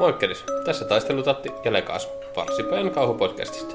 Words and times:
Moikkelis, 0.00 0.44
tässä 0.64 0.84
taistelutatti 0.84 1.52
ja 1.64 1.72
Lekas, 1.72 2.08
Varsipäin 2.36 2.90
kauhupodcastista. 2.90 3.74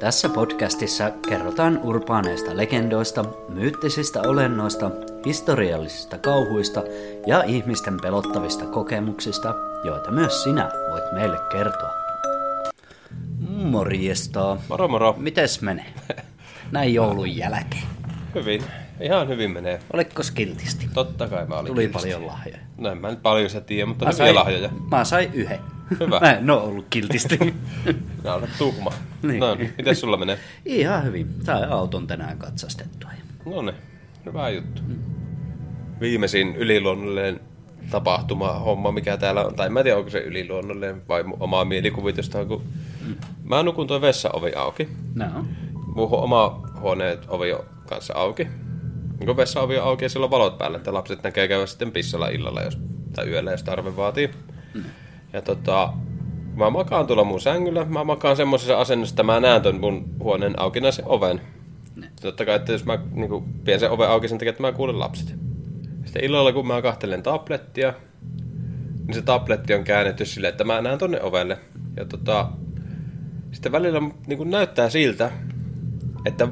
Tässä 0.00 0.28
podcastissa 0.28 1.10
kerrotaan 1.28 1.80
urbaaneista 1.82 2.56
legendoista, 2.56 3.24
myyttisistä 3.48 4.20
olennoista, 4.22 4.90
historiallisista 5.26 6.18
kauhuista 6.18 6.82
ja 7.26 7.42
ihmisten 7.42 7.96
pelottavista 8.02 8.66
kokemuksista, 8.66 9.54
joita 9.84 10.10
myös 10.10 10.42
sinä 10.42 10.70
voit 10.90 11.12
meille 11.12 11.36
kertoa. 11.52 11.90
Morjesta. 13.48 14.56
Moro 14.68 14.88
moro. 14.88 15.14
Mites 15.18 15.62
menee? 15.62 15.94
Näin 16.72 16.94
joulun 16.94 17.36
jälkeen. 17.36 17.82
Hyvin, 18.34 18.64
ihan 19.00 19.28
hyvin 19.28 19.50
menee. 19.50 19.80
Oliko 19.92 20.22
kiltisti? 20.34 20.88
Totta 20.94 21.28
kai 21.28 21.46
mä 21.46 21.54
olin 21.54 21.66
Tuli 21.66 21.82
kiltisti. 21.82 22.08
paljon 22.08 22.26
lahjoja. 22.26 22.58
No 22.78 22.90
en 22.90 22.98
mä 22.98 23.10
nyt 23.10 23.22
paljon 23.22 23.50
sitä 23.50 23.60
tiedä, 23.66 23.86
mutta 23.86 24.04
Mä 24.04 24.12
sain, 24.12 24.34
lahjoja. 24.34 24.70
mä 24.90 25.04
sain 25.04 25.30
yhden. 25.34 25.58
Hyvä. 26.00 26.20
Mä 26.20 26.32
en 26.32 26.50
oo 26.50 26.60
ollut 26.64 26.86
kiltisti. 26.90 27.38
Mä 28.24 28.34
olen 28.34 28.48
tuhma. 28.58 28.90
Niin. 29.22 29.40
No 29.40 29.54
niin, 29.54 29.72
miten 29.78 29.96
sulla 29.96 30.16
menee? 30.16 30.38
Ihan 30.66 31.04
hyvin. 31.04 31.34
Sain 31.44 31.64
auton 31.68 32.06
tänään 32.06 32.38
katsastettua. 32.38 33.10
No 33.46 33.62
niin, 33.62 33.74
hyvä 34.26 34.48
juttu. 34.48 34.82
Viimeisin 36.00 36.56
yliluonnollinen 36.56 37.40
tapahtuma, 37.90 38.52
homma, 38.52 38.92
mikä 38.92 39.16
täällä 39.16 39.44
on, 39.44 39.54
tai 39.54 39.66
en 39.66 39.72
mä 39.72 39.82
tiedä, 39.82 39.96
onko 39.98 40.10
se 40.10 40.18
yliluonnollinen 40.18 41.02
vai 41.08 41.24
omaa 41.40 41.64
mielikuvitusta, 41.64 42.44
kun 42.44 42.62
mä 43.44 43.62
nukun 43.62 43.86
tuo 43.86 44.00
vessaovi 44.00 44.52
auki. 44.54 44.88
No. 45.14 45.26
Mun 45.94 46.10
hu- 46.10 46.14
oma 46.24 46.62
huoneen 46.80 47.18
ovi 47.28 47.52
on 47.52 47.64
kanssa 47.88 48.14
auki. 48.14 48.48
Niin 49.20 49.26
kun 49.26 49.36
vessaovi 49.36 49.78
on 49.78 49.84
auki 49.84 50.04
ja 50.04 50.08
sillä 50.08 50.24
on 50.24 50.30
valot 50.30 50.58
päällä, 50.58 50.76
että 50.76 50.94
lapset 50.94 51.22
näkee 51.22 51.48
käydä 51.48 51.66
sitten 51.66 51.92
pissalla 51.92 52.28
illalla 52.28 52.62
jos, 52.62 52.78
tai 53.14 53.28
yöllä, 53.28 53.50
jos 53.50 53.62
tarve 53.62 53.96
vaatii. 53.96 54.30
Ja 55.32 55.42
tota, 55.42 55.92
mä 56.56 56.70
makaan 56.70 57.06
tuolla 57.06 57.24
mun 57.24 57.40
sängyllä, 57.40 57.84
mä 57.84 58.04
makaan 58.04 58.36
semmoisessa 58.36 58.80
asennossa, 58.80 59.12
että 59.12 59.22
mä 59.22 59.40
näen 59.40 59.62
ton 59.62 59.80
mun 59.80 60.04
huoneen 60.22 60.60
aukinaisen 60.60 61.04
oven. 61.08 61.40
Totta 62.20 62.44
kai, 62.44 62.56
että 62.56 62.72
jos 62.72 62.84
mä 62.84 62.98
niin 63.12 63.44
pidän 63.64 63.80
sen 63.80 63.90
oven 63.90 64.08
auki 64.08 64.28
sen 64.28 64.38
takia, 64.38 64.50
että 64.50 64.62
mä 64.62 64.72
kuulen 64.72 64.98
lapset. 64.98 65.34
Sitten 66.04 66.24
illalla, 66.24 66.52
kun 66.52 66.66
mä 66.66 66.82
kahtelen 66.82 67.22
tablettia, 67.22 67.94
niin 69.06 69.14
se 69.14 69.22
tabletti 69.22 69.74
on 69.74 69.84
käännetty 69.84 70.24
silleen, 70.24 70.50
että 70.50 70.64
mä 70.64 70.80
näen 70.80 70.98
tonne 70.98 71.22
ovelle. 71.22 71.58
Ja 71.96 72.04
tota, 72.04 72.50
sitten 73.52 73.72
välillä 73.72 74.00
niin 74.26 74.36
kuin 74.36 74.50
näyttää 74.50 74.90
siltä, 74.90 75.30
että 76.26 76.48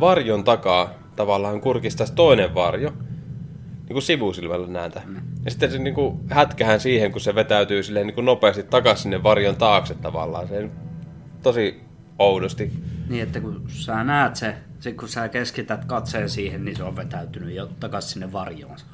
varjon 0.00 0.44
takaa 0.44 1.01
tavallaan 1.16 1.60
kurkistaisi 1.60 2.12
toinen 2.12 2.54
varjo, 2.54 2.90
niin 2.90 3.92
kuin 3.92 4.02
sivusilmällä 4.02 4.66
näen 4.66 4.92
tämän. 4.92 5.22
Ja 5.44 5.50
sitten 5.50 5.70
se 5.70 5.78
niin 5.78 5.94
kuin 5.94 6.20
hätkähän 6.30 6.80
siihen, 6.80 7.12
kun 7.12 7.20
se 7.20 7.34
vetäytyy 7.34 7.82
silleen 7.82 8.06
niin 8.06 8.14
kuin 8.14 8.24
nopeasti 8.24 8.62
takaisin 8.62 9.02
sinne 9.02 9.22
varjon 9.22 9.56
taakse 9.56 9.94
tavallaan. 9.94 10.48
Se 10.48 10.70
tosi 11.42 11.80
oudosti. 12.18 12.72
Niin, 13.08 13.22
että 13.22 13.40
kun 13.40 13.62
sä 13.68 14.04
näet 14.04 14.36
se, 14.36 14.54
se 14.80 14.92
kun 14.92 15.08
sä 15.08 15.28
keskität 15.28 15.84
katseen 15.84 16.30
siihen, 16.30 16.64
niin 16.64 16.76
se 16.76 16.82
on 16.82 16.96
vetäytynyt 16.96 17.54
jo 17.54 17.66
takas 17.80 18.10
sinne 18.10 18.32
varjoonsa. 18.32 18.86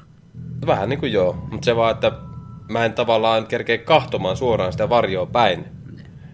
Vähän 0.65 0.89
niin 0.89 0.99
kuin 0.99 1.13
joo, 1.13 1.47
mutta 1.51 1.65
se 1.65 1.75
vaan, 1.75 1.91
että 1.91 2.11
mä 2.69 2.85
en 2.85 2.93
tavallaan 2.93 3.47
kerkeä 3.47 3.77
kahtomaan 3.77 4.37
suoraan 4.37 4.71
sitä 4.71 4.89
varjoa 4.89 5.25
päin, 5.25 5.65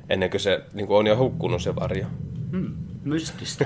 ennen 0.10 0.30
kuin 0.30 0.42
se 0.42 0.64
niin 0.74 0.88
kuin 0.88 0.98
on 0.98 1.08
jo 1.08 1.18
hukkunut 1.18 1.62
se 1.62 1.76
varjo. 1.76 2.06
Hmm, 2.52 2.76
mystistä. 3.04 3.66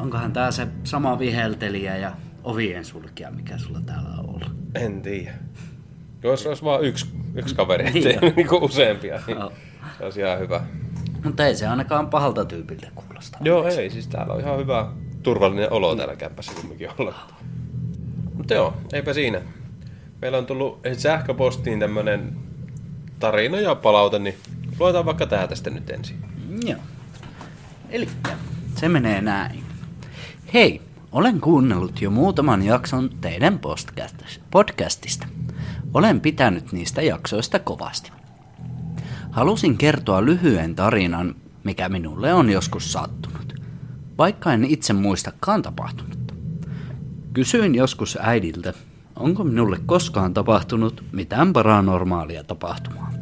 Onkohan 0.00 0.32
tää 0.32 0.50
se 0.50 0.66
sama 0.84 1.18
viheltelijä 1.18 1.96
ja 1.96 2.12
ovien 2.44 2.84
sulkija, 2.84 3.30
mikä 3.30 3.58
sulla 3.58 3.80
täällä 3.86 4.08
on 4.08 4.28
ollut? 4.28 4.50
En 4.74 5.02
tiedä. 5.02 5.32
Jos 6.22 6.46
olisi 6.46 6.64
vaan 6.64 6.82
yksi, 6.84 7.06
yksi 7.34 7.54
kaveri, 7.54 7.84
Niin 7.90 8.08
ettei 8.08 8.28
jo. 8.28 8.32
niin 8.36 8.48
kuin 8.48 8.62
useampia, 8.62 9.20
niin 9.26 9.38
Joo. 9.38 9.52
se 9.98 10.04
olisi 10.04 10.20
ihan 10.20 10.38
hyvä. 10.38 10.60
Mutta 11.24 11.46
ei 11.46 11.56
se 11.56 11.66
ainakaan 11.66 12.06
pahalta 12.10 12.44
tyypiltä 12.44 12.86
kuulosta. 12.94 13.38
Joo, 13.40 13.66
ei, 13.66 13.90
siis 13.90 14.08
täällä 14.08 14.34
on 14.34 14.40
ihan 14.40 14.58
hyvä 14.58 14.86
turvallinen 15.22 15.72
olo 15.72 15.96
täällä 15.96 16.16
kämpässä 16.16 16.52
kumminkin 16.60 16.88
olla. 16.98 17.14
Mutta 18.34 18.54
joo, 18.54 18.74
eipä 18.92 19.12
siinä. 19.12 19.40
Meillä 20.22 20.38
on 20.38 20.46
tullut 20.46 20.80
sähköpostiin 20.96 21.78
tämmönen 21.80 22.36
tarina 23.18 23.60
ja 23.60 23.74
palaute, 23.74 24.18
niin 24.18 24.34
luetaan 24.80 25.04
vaikka 25.04 25.26
tää 25.26 25.46
tästä 25.48 25.70
nyt 25.70 25.90
ensin. 25.90 26.16
Joo. 26.66 26.80
Eli 27.90 28.08
se 28.74 28.88
menee 28.88 29.20
näin. 29.20 29.61
Hei, 30.54 30.80
olen 31.12 31.40
kuunnellut 31.40 32.02
jo 32.02 32.10
muutaman 32.10 32.62
jakson 32.62 33.10
teidän 33.20 33.60
podcastista. 34.50 35.26
Olen 35.94 36.20
pitänyt 36.20 36.72
niistä 36.72 37.02
jaksoista 37.02 37.58
kovasti. 37.58 38.12
Halusin 39.30 39.78
kertoa 39.78 40.24
lyhyen 40.24 40.74
tarinan, 40.74 41.34
mikä 41.64 41.88
minulle 41.88 42.34
on 42.34 42.50
joskus 42.50 42.92
sattunut, 42.92 43.54
vaikka 44.18 44.52
en 44.52 44.64
itse 44.64 44.92
muistakaan 44.92 45.62
tapahtunutta. 45.62 46.34
Kysyin 47.32 47.74
joskus 47.74 48.18
äidiltä, 48.20 48.72
onko 49.16 49.44
minulle 49.44 49.78
koskaan 49.86 50.34
tapahtunut 50.34 51.04
mitään 51.12 51.52
paranormaalia 51.52 52.44
tapahtumaa. 52.44 53.12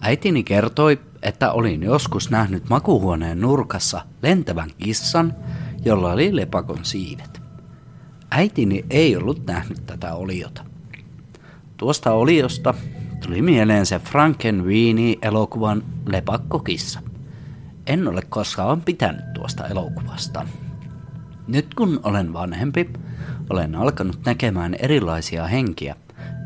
Äitini 0.00 0.44
kertoi, 0.44 1.00
että 1.22 1.52
olin 1.52 1.82
joskus 1.82 2.30
nähnyt 2.30 2.68
makuhuoneen 2.68 3.40
nurkassa 3.40 4.04
lentävän 4.22 4.70
kissan, 4.78 5.34
jolla 5.86 6.12
oli 6.12 6.36
lepakon 6.36 6.84
siivet. 6.84 7.42
Äitini 8.30 8.84
ei 8.90 9.16
ollut 9.16 9.46
nähnyt 9.46 9.86
tätä 9.86 10.14
oliota. 10.14 10.64
Tuosta 11.76 12.12
oliosta 12.12 12.74
tuli 13.26 13.42
mieleen 13.42 13.86
se 13.86 13.98
Frankenweenie-elokuvan 13.98 15.82
Lepakkokissa. 16.06 17.00
En 17.86 18.08
ole 18.08 18.22
koskaan 18.28 18.80
pitänyt 18.80 19.32
tuosta 19.34 19.66
elokuvasta. 19.66 20.46
Nyt 21.48 21.74
kun 21.74 22.00
olen 22.02 22.32
vanhempi, 22.32 22.90
olen 23.50 23.74
alkanut 23.74 24.18
näkemään 24.24 24.74
erilaisia 24.74 25.46
henkiä, 25.46 25.96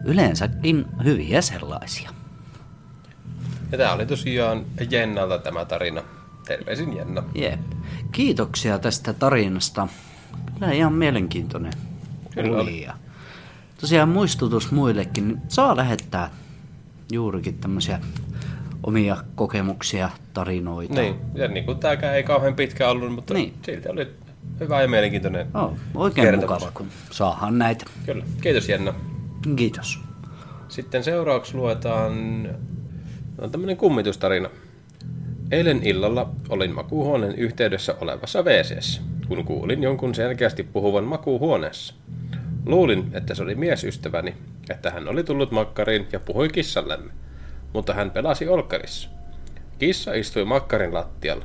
yleensäkin 0.05 0.87
hyviä 1.05 1.43
sellaisia. 1.43 2.11
Ja 3.73 3.79
tää 3.79 3.93
oli 3.93 4.07
tosiaan 4.07 4.65
Jennalta 4.91 5.39
tämä 5.39 5.65
tarina. 5.65 6.03
Terveisin 6.47 6.97
Jenna. 6.97 7.23
Jep. 7.35 7.61
Kiitoksia 8.13 8.79
tästä 8.79 9.13
tarinasta. 9.13 9.89
Kyllä 10.59 10.73
ihan 10.73 10.93
mielenkiintoinen 10.93 11.73
Kyllä 12.35 12.59
oli. 12.61 12.87
tosiaan 13.81 14.09
muistutus 14.09 14.73
muillekin, 14.73 15.29
niin 15.29 15.41
saa 15.49 15.77
lähettää 15.77 16.31
juurikin 17.13 17.59
tämmöisiä 17.59 18.01
omia 18.83 19.17
kokemuksia, 19.35 20.11
tarinoita. 20.35 21.01
Niin, 21.01 21.15
ja 21.35 21.49
niin 21.49 21.65
kuin 21.65 21.79
tääkään 21.79 22.15
ei 22.17 22.23
kauhean 22.23 22.55
pitkä 22.55 22.89
ollut, 22.89 23.15
mutta 23.15 23.35
Niin. 23.35 23.55
silti 23.63 23.89
oli 23.89 24.09
hyvä 24.61 24.83
ja 24.83 24.89
mielenkiintoinen. 24.89 25.47
Oh, 25.55 25.73
oikein 25.95 26.27
Kertomus. 26.27 26.51
mukava, 26.51 26.71
kun 26.75 26.89
saahan 27.11 27.59
näitä. 27.59 27.85
Kyllä. 28.07 28.25
Kiitos 28.41 28.69
Jenna. 28.69 28.95
Kiitos. 29.57 30.01
Sitten 30.69 31.05
seuraavaksi 31.05 31.55
luetaan 31.55 32.13
on 33.39 33.51
tämmöinen 33.51 33.77
kummitustarina. 33.77 34.49
Eilen 35.51 35.81
illalla 35.83 36.31
olin 36.49 36.75
makuuhuoneen 36.75 37.35
yhteydessä 37.35 37.95
olevassa 38.01 38.43
wc 38.43 39.01
kun 39.31 39.45
kuulin 39.45 39.83
jonkun 39.83 40.15
selkeästi 40.15 40.63
puhuvan 40.63 41.05
makuuhuoneessa. 41.05 41.95
Luulin, 42.67 43.11
että 43.13 43.35
se 43.35 43.43
oli 43.43 43.55
miesystäväni, 43.55 44.35
että 44.71 44.91
hän 44.91 45.09
oli 45.09 45.25
tullut 45.25 45.51
makkariin 45.51 46.09
ja 46.13 46.21
puhui 46.21 46.49
kissallemme, 46.49 47.13
mutta 47.73 47.95
hän 47.95 48.11
pelasi 48.11 48.49
olkkarissa. 48.49 49.11
Kissa 49.79 50.15
istui 50.15 50.45
makkarin 50.45 50.95
lattialla. 50.95 51.45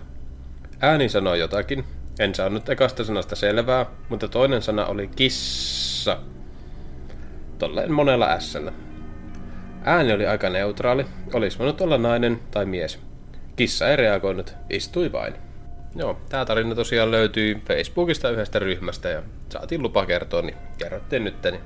Ääni 0.81 1.09
sanoi 1.09 1.39
jotakin, 1.39 1.83
en 2.19 2.35
saanut 2.35 2.69
ekasta 2.69 3.03
sanasta 3.03 3.35
selvää, 3.35 3.85
mutta 4.09 4.27
toinen 4.27 4.61
sana 4.61 4.85
oli 4.85 5.07
kissa. 5.07 6.19
Tolleen 7.59 7.91
monella 7.91 8.27
ässällä. 8.29 8.73
Ääni 9.83 10.13
oli 10.13 10.27
aika 10.27 10.49
neutraali, 10.49 11.05
olisi 11.33 11.59
voinut 11.59 11.81
olla 11.81 11.97
nainen 11.97 12.39
tai 12.51 12.65
mies. 12.65 12.99
Kissa 13.55 13.89
ei 13.89 13.95
reagoinut, 13.95 14.55
istui 14.69 15.11
vain. 15.11 15.33
Joo, 15.95 16.17
tämä 16.29 16.45
tarina 16.45 16.75
tosiaan 16.75 17.11
löytyy 17.11 17.61
Facebookista 17.67 18.29
yhdestä 18.29 18.59
ryhmästä 18.59 19.09
ja 19.09 19.23
saatiin 19.49 19.81
lupa 19.81 20.05
kertoa, 20.05 20.41
niin 20.41 20.55
kerrottiin 20.77 21.23
nytteni. 21.23 21.59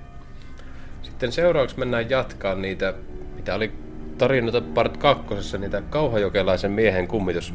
Sitten 1.02 1.32
seuraavaksi 1.32 1.80
mennään 1.80 2.10
jatkaa 2.10 2.56
niitä, 2.56 2.94
mitä 3.36 3.56
oli 3.56 3.72
tarinoita 4.18 4.62
part 4.62 4.98
kakkosessa, 4.98 5.58
niitä 5.58 5.82
kauhajokelaisen 5.82 6.72
miehen 6.72 7.08
kummitus 7.08 7.54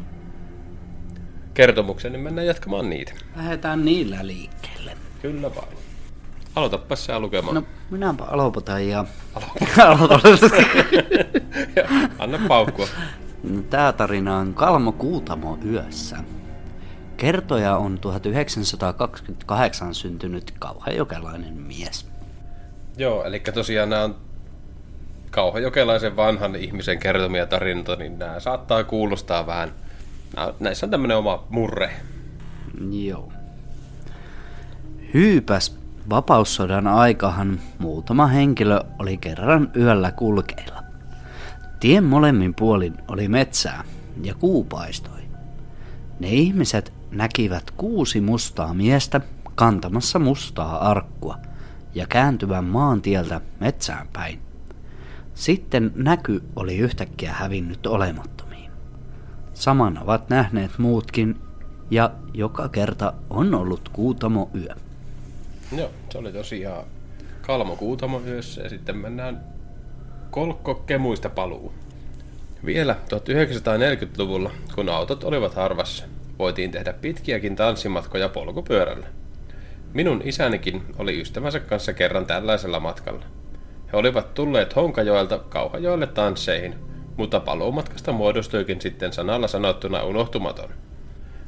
kertomuksia, 1.53 2.09
niin 2.09 2.21
mennään 2.21 2.47
jatkamaan 2.47 2.89
niitä. 2.89 3.13
Lähdetään 3.35 3.85
niillä 3.85 4.27
liikkeelle. 4.27 4.97
Kyllä 5.21 5.55
vain. 5.55 5.77
Aloitapa 6.55 6.95
sä 6.95 7.19
lukemaan. 7.19 7.55
No, 7.55 7.63
minäpä 7.89 8.23
aloitan 8.23 8.87
ja... 8.87 9.05
Aloitan. 9.85 10.49
Anna 12.19 12.39
paukkua. 12.47 12.87
Tämä 13.69 13.93
tarina 13.93 14.37
on 14.37 14.53
Kalmo 14.53 14.91
Kuutamo 14.91 15.57
yössä. 15.65 16.17
Kertoja 17.17 17.77
on 17.77 17.99
1928 17.99 19.93
syntynyt 19.95 20.53
kauhajokelainen 20.59 21.53
mies. 21.53 22.07
Joo, 22.97 23.23
eli 23.23 23.39
tosiaan 23.39 23.89
nämä 23.89 24.03
on 24.03 24.15
kauhajokelaisen 25.31 26.15
vanhan 26.15 26.55
ihmisen 26.55 26.99
kertomia 26.99 27.45
tarinoita, 27.45 27.95
niin 27.95 28.19
nämä 28.19 28.39
saattaa 28.39 28.83
kuulostaa 28.83 29.47
vähän... 29.47 29.71
Näissä 30.59 30.85
on 30.85 30.89
tämmöinen 30.89 31.17
oma 31.17 31.43
murre. 31.49 31.91
Joo. 32.89 33.31
Hyypäs 35.13 35.77
vapaussodan 36.09 36.87
aikahan 36.87 37.59
muutama 37.79 38.27
henkilö 38.27 38.79
oli 38.99 39.17
kerran 39.17 39.71
yöllä 39.75 40.11
kulkeilla. 40.11 40.84
Tien 41.85 42.03
molemmin 42.03 42.53
puolin 42.53 42.93
oli 43.07 43.27
metsää 43.27 43.83
ja 44.23 44.33
kuu 44.35 44.63
paistoi. 44.63 45.19
Ne 46.19 46.29
ihmiset 46.29 46.93
näkivät 47.11 47.71
kuusi 47.71 48.21
mustaa 48.21 48.73
miestä 48.73 49.21
kantamassa 49.55 50.19
mustaa 50.19 50.89
arkkua 50.89 51.37
ja 51.95 52.07
kääntyvän 52.07 52.63
maantieltä 52.63 53.41
metsään 53.59 54.07
päin. 54.13 54.39
Sitten 55.33 55.91
näky 55.95 56.43
oli 56.55 56.77
yhtäkkiä 56.77 57.33
hävinnyt 57.33 57.87
olemattomiin. 57.87 58.71
Saman 59.53 60.03
ovat 60.03 60.29
nähneet 60.29 60.71
muutkin 60.77 61.35
ja 61.91 62.11
joka 62.33 62.69
kerta 62.69 63.13
on 63.29 63.55
ollut 63.55 63.89
kuutamo 63.89 64.49
yö. 64.55 64.75
Joo, 65.77 65.89
se 66.09 66.17
oli 66.17 66.33
tosiaan 66.33 66.85
Kalmo 67.41 67.75
Kuutamo 67.75 68.21
yössä 68.27 68.61
ja 68.61 68.69
sitten 68.69 68.97
mennään 68.97 69.54
Kolkko 70.35 70.75
Kemuista 70.75 71.29
paluu. 71.29 71.73
Vielä 72.65 72.95
1940-luvulla, 73.13 74.51
kun 74.75 74.89
autot 74.89 75.23
olivat 75.23 75.53
harvassa, 75.53 76.05
voitiin 76.39 76.71
tehdä 76.71 76.93
pitkiäkin 76.93 77.55
tanssimatkoja 77.55 78.29
polkupyörällä. 78.29 79.07
Minun 79.93 80.21
isänikin 80.23 80.83
oli 80.97 81.21
ystävänsä 81.21 81.59
kanssa 81.59 81.93
kerran 81.93 82.25
tällaisella 82.25 82.79
matkalla. 82.79 83.25
He 83.93 83.97
olivat 83.97 84.33
tulleet 84.33 84.75
Honkajoelta 84.75 85.37
Kauhajoelle 85.37 86.07
tansseihin, 86.07 86.75
mutta 87.17 87.39
paluumatkasta 87.39 88.11
muodostuikin 88.11 88.81
sitten 88.81 89.13
sanalla 89.13 89.47
sanottuna 89.47 90.03
unohtumaton. 90.03 90.69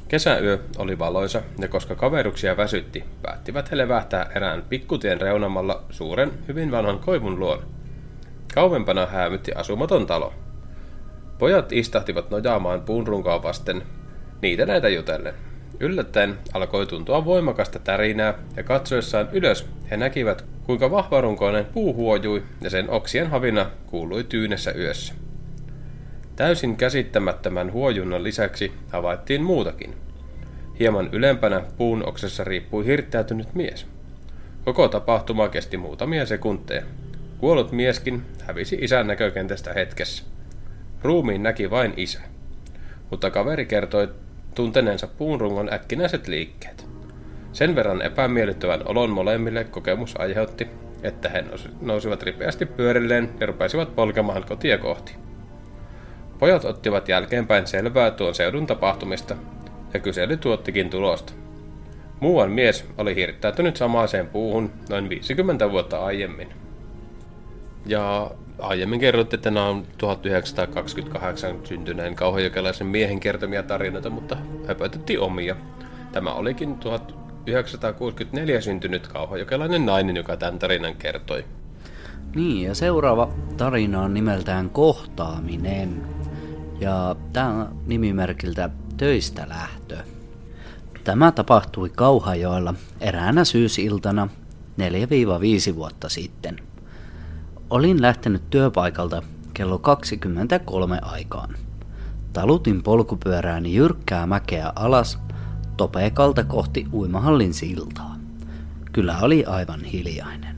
Kesäyö 0.07 0.59
oli 0.77 0.99
valoisa, 0.99 1.41
ja 1.59 1.67
koska 1.67 1.95
kaveruksia 1.95 2.57
väsytti, 2.57 3.03
päättivät 3.21 3.71
he 3.71 3.77
levähtää 3.77 4.31
erään 4.35 4.63
pikkutien 4.69 5.21
reunamalla 5.21 5.83
suuren, 5.89 6.31
hyvin 6.47 6.71
vanhan 6.71 6.99
koivun 6.99 7.39
luon. 7.39 7.76
Kauempana 8.57 9.05
häämytti 9.05 9.51
asumaton 9.55 10.05
talo. 10.05 10.33
Pojat 11.37 11.71
istahtivat 11.71 12.29
nojaamaan 12.29 12.81
puunrunkoa 12.81 13.43
vasten, 13.43 13.83
niitä 14.41 14.65
näitä 14.65 14.89
jutellen. 14.89 15.33
Yllättäen 15.79 16.37
alkoi 16.53 16.85
tuntua 16.85 17.25
voimakasta 17.25 17.79
tärinää, 17.79 18.33
ja 18.55 18.63
katsoessaan 18.63 19.29
ylös 19.31 19.69
he 19.91 19.97
näkivät, 19.97 20.45
kuinka 20.63 20.91
vahvarunkoinen 20.91 21.65
puu 21.65 21.93
huojui 21.93 22.43
ja 22.61 22.69
sen 22.69 22.89
oksien 22.89 23.29
havina 23.29 23.69
kuului 23.87 24.23
tyynessä 24.23 24.71
yössä. 24.71 25.13
Täysin 26.35 26.75
käsittämättömän 26.75 27.71
huojunnan 27.73 28.23
lisäksi 28.23 28.71
havaittiin 28.91 29.43
muutakin. 29.43 29.95
Hieman 30.79 31.09
ylempänä 31.11 31.61
puun 31.77 32.07
oksessa 32.07 32.43
riippui 32.43 32.85
hirttäytynyt 32.85 33.55
mies. 33.55 33.85
Koko 34.65 34.87
tapahtuma 34.87 35.47
kesti 35.47 35.77
muutamia 35.77 36.25
sekunteja. 36.25 36.83
Kuollut 37.37 37.71
mieskin 37.71 38.25
hävisi 38.47 38.77
isän 38.81 39.07
näkökentästä 39.07 39.73
hetkessä. 39.73 40.23
Ruumiin 41.01 41.43
näki 41.43 41.69
vain 41.69 41.93
isä. 41.97 42.21
Mutta 43.11 43.31
kaveri 43.31 43.65
kertoi 43.65 44.09
tunteneensa 44.55 45.07
puunrungon 45.07 45.73
äkkinäiset 45.73 46.27
liikkeet. 46.27 46.85
Sen 47.53 47.75
verran 47.75 48.01
epämiellyttävän 48.01 48.81
olon 48.87 49.09
molemmille 49.09 49.63
kokemus 49.63 50.19
aiheutti, 50.19 50.67
että 51.03 51.29
he 51.29 51.43
nousivat 51.81 52.23
ripeästi 52.23 52.65
pyörilleen 52.65 53.29
ja 53.39 53.47
rupesivat 53.47 53.95
polkemaan 53.95 54.43
kotia 54.43 54.77
kohti. 54.77 55.15
Pojat 56.39 56.65
ottivat 56.65 57.09
jälkeenpäin 57.09 57.67
selvää 57.67 58.11
tuon 58.11 58.35
seudun 58.35 58.67
tapahtumista, 58.67 59.35
ja 59.93 59.99
kysely 59.99 60.37
tuottikin 60.37 60.89
tulosta. 60.89 61.33
Muuan 62.19 62.51
mies 62.51 62.85
oli 62.97 63.15
hirttäytynyt 63.15 63.77
samaiseen 63.77 64.27
puuhun 64.27 64.71
noin 64.89 65.09
50 65.09 65.71
vuotta 65.71 66.05
aiemmin. 66.05 66.66
Ja 67.87 68.31
aiemmin 68.59 68.99
kerroit, 68.99 69.33
että 69.33 69.51
nämä 69.51 69.65
on 69.65 69.83
1928 69.97 71.55
syntyneen 71.63 72.15
kauhajokelaisen 72.15 72.87
miehen 72.87 73.19
kertomia 73.19 73.63
tarinoita, 73.63 74.09
mutta 74.09 74.37
höpötettiin 74.67 75.19
omia. 75.19 75.55
Tämä 76.11 76.33
olikin 76.33 76.77
1964 76.77 78.61
syntynyt 78.61 79.07
kauhajokelainen 79.07 79.85
nainen, 79.85 80.15
joka 80.15 80.37
tämän 80.37 80.59
tarinan 80.59 80.95
kertoi. 80.95 81.45
Niin, 82.35 82.67
ja 82.67 82.75
seuraava 82.75 83.29
tarina 83.57 84.01
on 84.01 84.13
nimeltään 84.13 84.69
Kohtaaminen. 84.69 86.01
Ja 86.79 87.15
tämä 87.33 87.47
on 87.47 87.81
nimimerkiltä 87.85 88.69
Töistä 88.97 89.45
lähtö. 89.49 89.97
Tämä 91.03 91.31
tapahtui 91.31 91.89
Kauhajoella 91.89 92.73
eräänä 93.01 93.45
syysiltana 93.45 94.29
4-5 95.71 95.75
vuotta 95.75 96.09
sitten. 96.09 96.59
Olin 97.69 98.01
lähtenyt 98.01 98.49
työpaikalta 98.49 99.21
kello 99.53 99.79
23 99.79 100.99
aikaan. 101.01 101.55
Talutin 102.33 102.83
polkupyörääni 102.83 103.75
jyrkkää 103.75 104.27
mäkeä 104.27 104.73
alas 104.75 105.19
topeekalta 105.77 106.43
kohti 106.43 106.87
uimahallin 106.93 107.53
siltaa. 107.53 108.15
Kyllä 108.91 109.17
oli 109.21 109.45
aivan 109.45 109.83
hiljainen. 109.83 110.57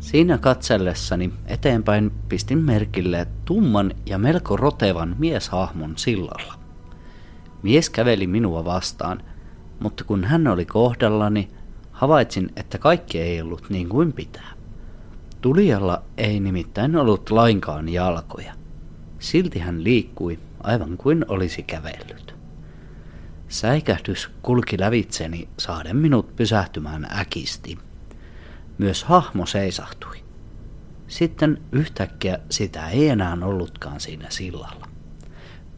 Siinä 0.00 0.38
katsellessani 0.38 1.32
eteenpäin 1.46 2.12
pistin 2.28 2.58
merkille 2.58 3.26
tumman 3.44 3.94
ja 4.06 4.18
melko 4.18 4.56
rotevan 4.56 5.16
mieshahmon 5.18 5.92
sillalla. 5.96 6.54
Mies 7.62 7.90
käveli 7.90 8.26
minua 8.26 8.64
vastaan, 8.64 9.22
mutta 9.80 10.04
kun 10.04 10.24
hän 10.24 10.46
oli 10.46 10.64
kohdallani, 10.64 11.48
havaitsin, 11.92 12.50
että 12.56 12.78
kaikki 12.78 13.18
ei 13.18 13.40
ollut 13.40 13.70
niin 13.70 13.88
kuin 13.88 14.12
pitää. 14.12 14.51
Tulijalla 15.42 16.02
ei 16.16 16.40
nimittäin 16.40 16.96
ollut 16.96 17.30
lainkaan 17.30 17.88
jalkoja. 17.88 18.54
Silti 19.18 19.58
hän 19.58 19.84
liikkui 19.84 20.38
aivan 20.62 20.96
kuin 20.96 21.24
olisi 21.28 21.62
kävellyt. 21.62 22.34
Säikähdys 23.48 24.30
kulki 24.42 24.80
lävitseni 24.80 25.48
saaden 25.58 25.96
minut 25.96 26.36
pysähtymään 26.36 27.08
äkisti. 27.18 27.78
Myös 28.78 29.04
hahmo 29.04 29.46
seisahtui. 29.46 30.16
Sitten 31.08 31.62
yhtäkkiä 31.72 32.38
sitä 32.50 32.88
ei 32.88 33.08
enää 33.08 33.38
ollutkaan 33.42 34.00
siinä 34.00 34.26
sillalla. 34.30 34.88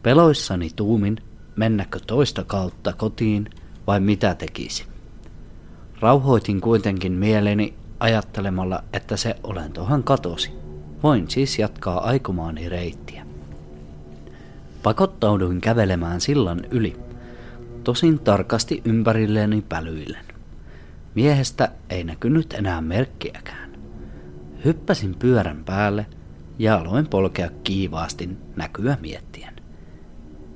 Peloissani 0.03 0.69
tuumin, 0.75 1.17
mennäkö 1.55 1.99
toista 2.07 2.43
kautta 2.43 2.93
kotiin 2.93 3.49
vai 3.87 3.99
mitä 3.99 4.35
tekisi. 4.35 4.85
Rauhoitin 5.99 6.61
kuitenkin 6.61 7.13
mieleni 7.13 7.73
ajattelemalla, 7.99 8.83
että 8.93 9.17
se 9.17 9.35
olentohan 9.43 10.03
katosi. 10.03 10.51
Voin 11.03 11.29
siis 11.29 11.59
jatkaa 11.59 11.99
aikomaani 12.01 12.69
reittiä. 12.69 13.25
Pakottauduin 14.83 15.61
kävelemään 15.61 16.21
sillan 16.21 16.61
yli, 16.71 16.95
tosin 17.83 18.19
tarkasti 18.19 18.81
ympärilleeni 18.85 19.61
pälyillen. 19.69 20.25
Miehestä 21.15 21.71
ei 21.89 22.03
näkynyt 22.03 22.53
enää 22.53 22.81
merkkiäkään. 22.81 23.71
Hyppäsin 24.65 25.15
pyörän 25.19 25.63
päälle 25.65 26.05
ja 26.59 26.77
aloin 26.77 27.07
polkea 27.07 27.49
kiivaasti 27.63 28.29
näkyä 28.55 28.97
miettien. 29.01 29.53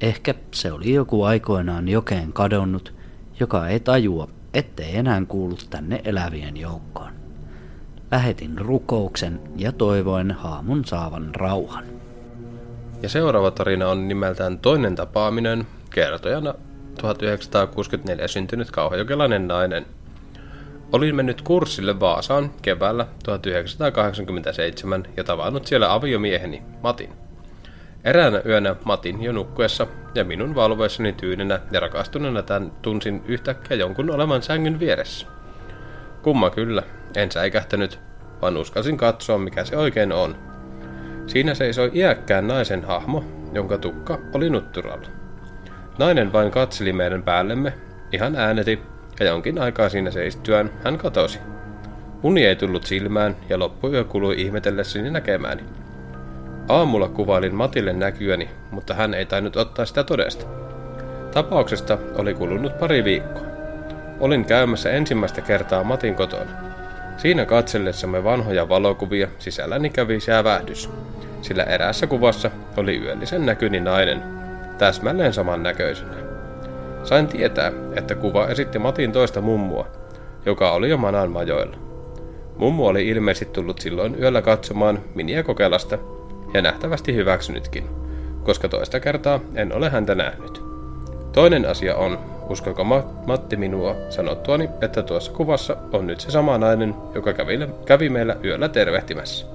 Ehkä 0.02 0.34
se 0.52 0.72
oli 0.72 0.94
joku 0.94 1.24
aikoinaan 1.24 1.88
jokeen 1.88 2.34
kadonnut, 2.34 2.94
joka 3.40 3.68
ei 3.68 3.80
tajua, 3.80 4.28
ettei 4.54 4.98
enää 4.98 5.26
kuulu 5.28 5.58
tänne 5.70 6.02
elävien 6.04 6.58
joukkoon. 6.58 7.19
Lähetin 8.12 8.58
rukouksen 8.58 9.40
ja 9.56 9.72
toivoin 9.72 10.32
haamun 10.32 10.86
saavan 10.86 11.36
rauhan. 11.36 11.86
Ja 13.02 13.10
seuraava 13.10 13.52
tarina 13.52 13.88
on 13.88 14.08
nimeltään 14.08 14.60
Toinen 14.60 14.96
tapaaminen, 14.96 15.68
kertojana 15.94 16.54
1964 17.02 18.28
syntynyt 18.28 18.72
kauhajokelainen 18.72 19.48
nainen. 19.48 19.86
Olin 20.92 21.16
mennyt 21.16 21.42
kurssille 21.42 22.00
Vaasaan 22.00 22.52
keväällä 22.62 23.08
1987 23.24 25.04
ja 25.18 25.24
tavannut 25.24 25.68
siellä 25.68 25.94
aviomieheni, 25.94 26.62
Matin. 26.84 27.10
Eräänä 28.04 28.42
yönä 28.46 28.76
Matin 28.86 29.24
jo 29.24 29.32
nukkuessa 29.32 29.88
ja 30.16 30.24
minun 30.24 30.56
valvoessani 30.56 31.14
tyynenä 31.14 31.60
ja 31.72 31.80
rakastuneena 31.80 32.42
tämän 32.42 32.72
tunsin 32.82 33.24
yhtäkkiä 33.28 33.78
jonkun 33.78 34.12
olevan 34.12 34.42
sängyn 34.42 34.80
vieressä. 34.80 35.28
Kumma 36.22 36.50
kyllä, 36.50 36.84
en 37.16 37.32
säikähtänyt, 37.32 38.00
vaan 38.42 38.58
uskalsin 38.58 38.98
katsoa 38.98 39.38
mikä 39.38 39.64
se 39.64 39.78
oikein 39.78 40.12
on. 40.12 40.36
Siinä 41.28 41.54
seisoi 41.54 41.92
iäkkään 41.94 42.48
naisen 42.48 42.84
hahmo, 42.84 43.24
jonka 43.54 43.78
tukka 43.78 44.20
oli 44.34 44.50
nutturalla. 44.50 45.08
Nainen 45.98 46.34
vain 46.34 46.52
katseli 46.52 46.94
meidän 46.94 47.24
päällemme, 47.24 47.74
ihan 48.12 48.36
ääneti, 48.36 48.80
ja 49.20 49.26
jonkin 49.26 49.62
aikaa 49.62 49.90
siinä 49.90 50.12
seistyään 50.12 50.72
hän 50.84 50.98
katosi. 50.98 51.40
Uni 52.24 52.46
ei 52.46 52.56
tullut 52.56 52.84
silmään 52.84 53.36
ja 53.50 53.60
loppuyö 53.60 54.04
kului 54.04 54.42
ihmetellessäni 54.42 55.12
näkemääni. 55.12 55.64
Aamulla 56.70 57.10
kuvailin 57.10 57.56
Matille 57.56 57.94
näkyäni, 57.94 58.50
mutta 58.72 58.94
hän 58.94 59.14
ei 59.14 59.26
tainnut 59.26 59.56
ottaa 59.56 59.86
sitä 59.86 60.04
todesta. 60.04 60.46
Tapauksesta 61.34 61.98
oli 62.16 62.34
kulunut 62.34 62.80
pari 62.80 63.04
viikkoa. 63.04 63.44
Olin 64.20 64.46
käymässä 64.46 64.92
ensimmäistä 64.92 65.42
kertaa 65.42 65.84
Matin 65.84 66.16
kotona. 66.16 66.69
Siinä 67.20 67.46
katsellessamme 67.46 68.24
vanhoja 68.24 68.70
valokuvia 68.70 69.28
sisälläni 69.40 69.90
kävi 69.90 70.20
säävähdys, 70.20 70.90
sillä 71.42 71.64
eräässä 71.64 72.08
kuvassa 72.08 72.52
oli 72.78 72.98
yöllisen 72.98 73.46
näkyni 73.46 73.80
nainen, 73.80 74.24
täsmälleen 74.78 75.34
saman 75.34 75.64
näköisenä. 75.64 76.14
Sain 77.04 77.28
tietää, 77.28 77.72
että 77.96 78.16
kuva 78.16 78.48
esitti 78.48 78.80
Matin 78.80 79.12
toista 79.12 79.42
mummua, 79.42 79.88
joka 80.46 80.72
oli 80.72 80.90
jo 80.90 80.98
Manan 80.98 81.32
majoilla. 81.32 81.78
Mummu 82.58 82.88
oli 82.88 83.08
ilmeisesti 83.08 83.54
tullut 83.54 83.80
silloin 83.80 84.16
yöllä 84.22 84.42
katsomaan 84.42 85.00
Miniä 85.16 85.44
kokeilasta 85.44 85.98
ja 86.54 86.62
nähtävästi 86.62 87.16
hyväksynytkin, 87.16 87.90
koska 88.44 88.70
toista 88.70 89.00
kertaa 89.00 89.40
en 89.56 89.74
ole 89.74 89.90
häntä 89.90 90.16
nähnyt. 90.16 90.64
Toinen 91.32 91.66
asia 91.66 91.96
on, 91.96 92.20
uskoiko 92.50 92.84
Matti 93.28 93.58
minua 93.58 93.96
sanottuani, 94.10 94.70
että 94.82 95.04
tuossa 95.04 95.32
kuvassa 95.32 95.78
on 95.94 96.08
nyt 96.08 96.20
se 96.20 96.32
sama 96.32 96.58
nainen, 96.58 96.96
joka 97.16 97.34
kävi, 97.34 97.60
kävi 97.86 98.10
meillä 98.10 98.36
yöllä 98.44 98.70
tervehtimässä. 98.70 99.46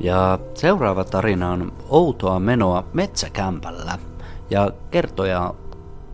Ja 0.00 0.38
seuraava 0.54 1.04
tarina 1.04 1.50
on 1.50 1.72
outoa 1.88 2.40
menoa 2.40 2.84
metsäkämpällä 2.92 3.98
ja 4.50 4.70
kertoja 4.90 5.54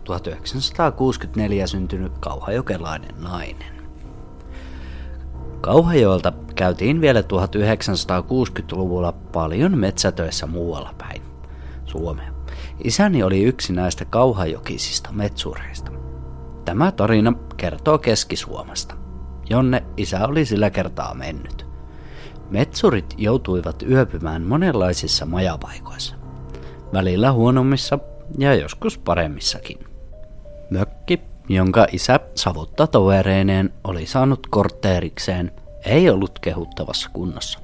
1964 0.04 1.66
syntynyt 1.66 2.12
kauhajokelainen 2.20 3.14
nainen. 3.18 3.78
Kauhajoelta 5.60 6.32
käytiin 6.54 7.00
vielä 7.00 7.20
1960-luvulla 7.20 9.12
paljon 9.12 9.78
metsätöissä 9.78 10.46
muualla 10.46 10.94
päin 10.98 11.22
Suomea. 11.84 12.37
Isäni 12.84 13.22
oli 13.22 13.42
yksi 13.42 13.72
näistä 13.72 14.04
kauhajokisista 14.04 15.12
metsureista. 15.12 15.92
Tämä 16.64 16.92
tarina 16.92 17.32
kertoo 17.56 17.98
Keski-Suomesta, 17.98 18.94
jonne 19.50 19.82
isä 19.96 20.26
oli 20.26 20.44
sillä 20.44 20.70
kertaa 20.70 21.14
mennyt. 21.14 21.66
Metsurit 22.50 23.14
joutuivat 23.18 23.82
yöpymään 23.82 24.42
monenlaisissa 24.42 25.26
majapaikoissa, 25.26 26.16
välillä 26.92 27.32
huonommissa 27.32 27.98
ja 28.38 28.54
joskus 28.54 28.98
paremmissakin. 28.98 29.78
Mökki, 30.70 31.20
jonka 31.48 31.86
isä 31.92 32.20
savutta 32.34 32.86
tovereineen 32.86 33.72
oli 33.84 34.06
saanut 34.06 34.46
kortteerikseen, 34.50 35.52
ei 35.84 36.10
ollut 36.10 36.38
kehuttavassa 36.38 37.10
kunnossa. 37.12 37.60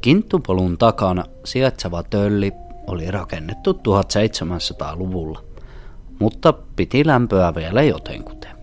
Kinttupolun 0.00 0.78
takana 0.78 1.24
sijaitseva 1.44 2.02
tölli 2.02 2.52
oli 2.88 3.10
rakennettu 3.10 3.72
1700-luvulla, 3.72 5.42
mutta 6.18 6.54
piti 6.76 7.06
lämpöä 7.06 7.54
vielä 7.54 7.82
jotenkuten. 7.82 8.58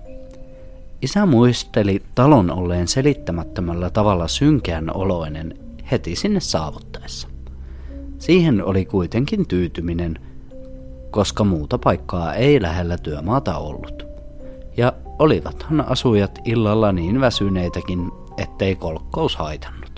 Isä 1.01 1.25
muisteli 1.25 2.03
talon 2.15 2.51
olleen 2.51 2.87
selittämättömällä 2.87 3.89
tavalla 3.89 4.27
synkeän 4.27 4.95
oloinen 4.95 5.59
heti 5.91 6.15
sinne 6.15 6.39
saavuttaessa. 6.39 7.27
Siihen 8.17 8.65
oli 8.65 8.85
kuitenkin 8.85 9.47
tyytyminen, 9.47 10.19
koska 11.11 11.43
muuta 11.43 11.77
paikkaa 11.77 12.33
ei 12.33 12.61
lähellä 12.61 12.97
työmaata 12.97 13.57
ollut. 13.57 14.05
Ja 14.77 14.93
olivathan 15.19 15.81
asujat 15.81 16.39
illalla 16.45 16.91
niin 16.91 17.21
väsyneitäkin, 17.21 18.11
ettei 18.37 18.75
kolkkous 18.75 19.35
haitannut. 19.35 19.94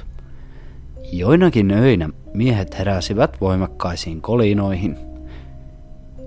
Joinakin 1.12 1.72
öinä 1.72 2.10
miehet 2.34 2.80
heräsivät 2.80 3.42
voimakkaisiin 3.42 4.22
kolinoihin, 4.22 4.98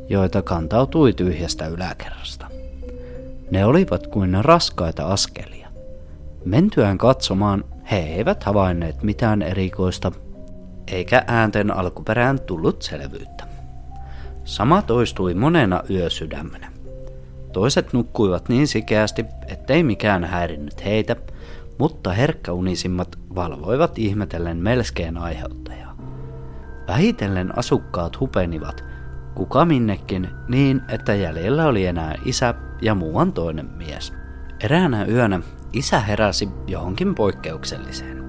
joita 0.08 0.42
kantautui 0.42 1.12
tyhjästä 1.12 1.66
yläkerrasta. 1.66 2.46
Ne 3.50 3.64
olivat 3.64 4.06
kuin 4.06 4.44
raskaita 4.44 5.06
askelia. 5.06 5.68
Mentyään 6.44 6.98
katsomaan 6.98 7.64
he 7.90 7.98
eivät 7.98 8.44
havainneet 8.44 9.02
mitään 9.02 9.42
erikoista, 9.42 10.12
eikä 10.92 11.24
äänten 11.26 11.76
alkuperään 11.76 12.40
tullut 12.40 12.82
selvyyttä. 12.82 13.44
Sama 14.44 14.82
toistui 14.82 15.34
monena 15.34 15.82
yösydämenä. 15.90 16.72
Toiset 17.52 17.92
nukkuivat 17.92 18.48
niin 18.48 18.68
sikeästi, 18.68 19.24
ettei 19.48 19.82
mikään 19.82 20.24
häirinnyt 20.24 20.84
heitä, 20.84 21.16
mutta 21.80 22.12
herkkäunisimmat 22.12 23.18
valvoivat 23.34 23.98
ihmetellen 23.98 24.56
melskeen 24.56 25.16
aiheuttajaa. 25.16 25.96
Vähitellen 26.88 27.58
asukkaat 27.58 28.20
hupenivat, 28.20 28.84
kuka 29.34 29.64
minnekin, 29.64 30.28
niin 30.48 30.82
että 30.88 31.14
jäljellä 31.14 31.66
oli 31.66 31.86
enää 31.86 32.14
isä 32.24 32.54
ja 32.82 32.94
muuan 32.94 33.32
toinen 33.32 33.70
mies. 33.76 34.12
Eräänä 34.64 35.04
yönä 35.04 35.40
isä 35.72 36.00
heräsi 36.00 36.48
johonkin 36.66 37.14
poikkeukselliseen. 37.14 38.24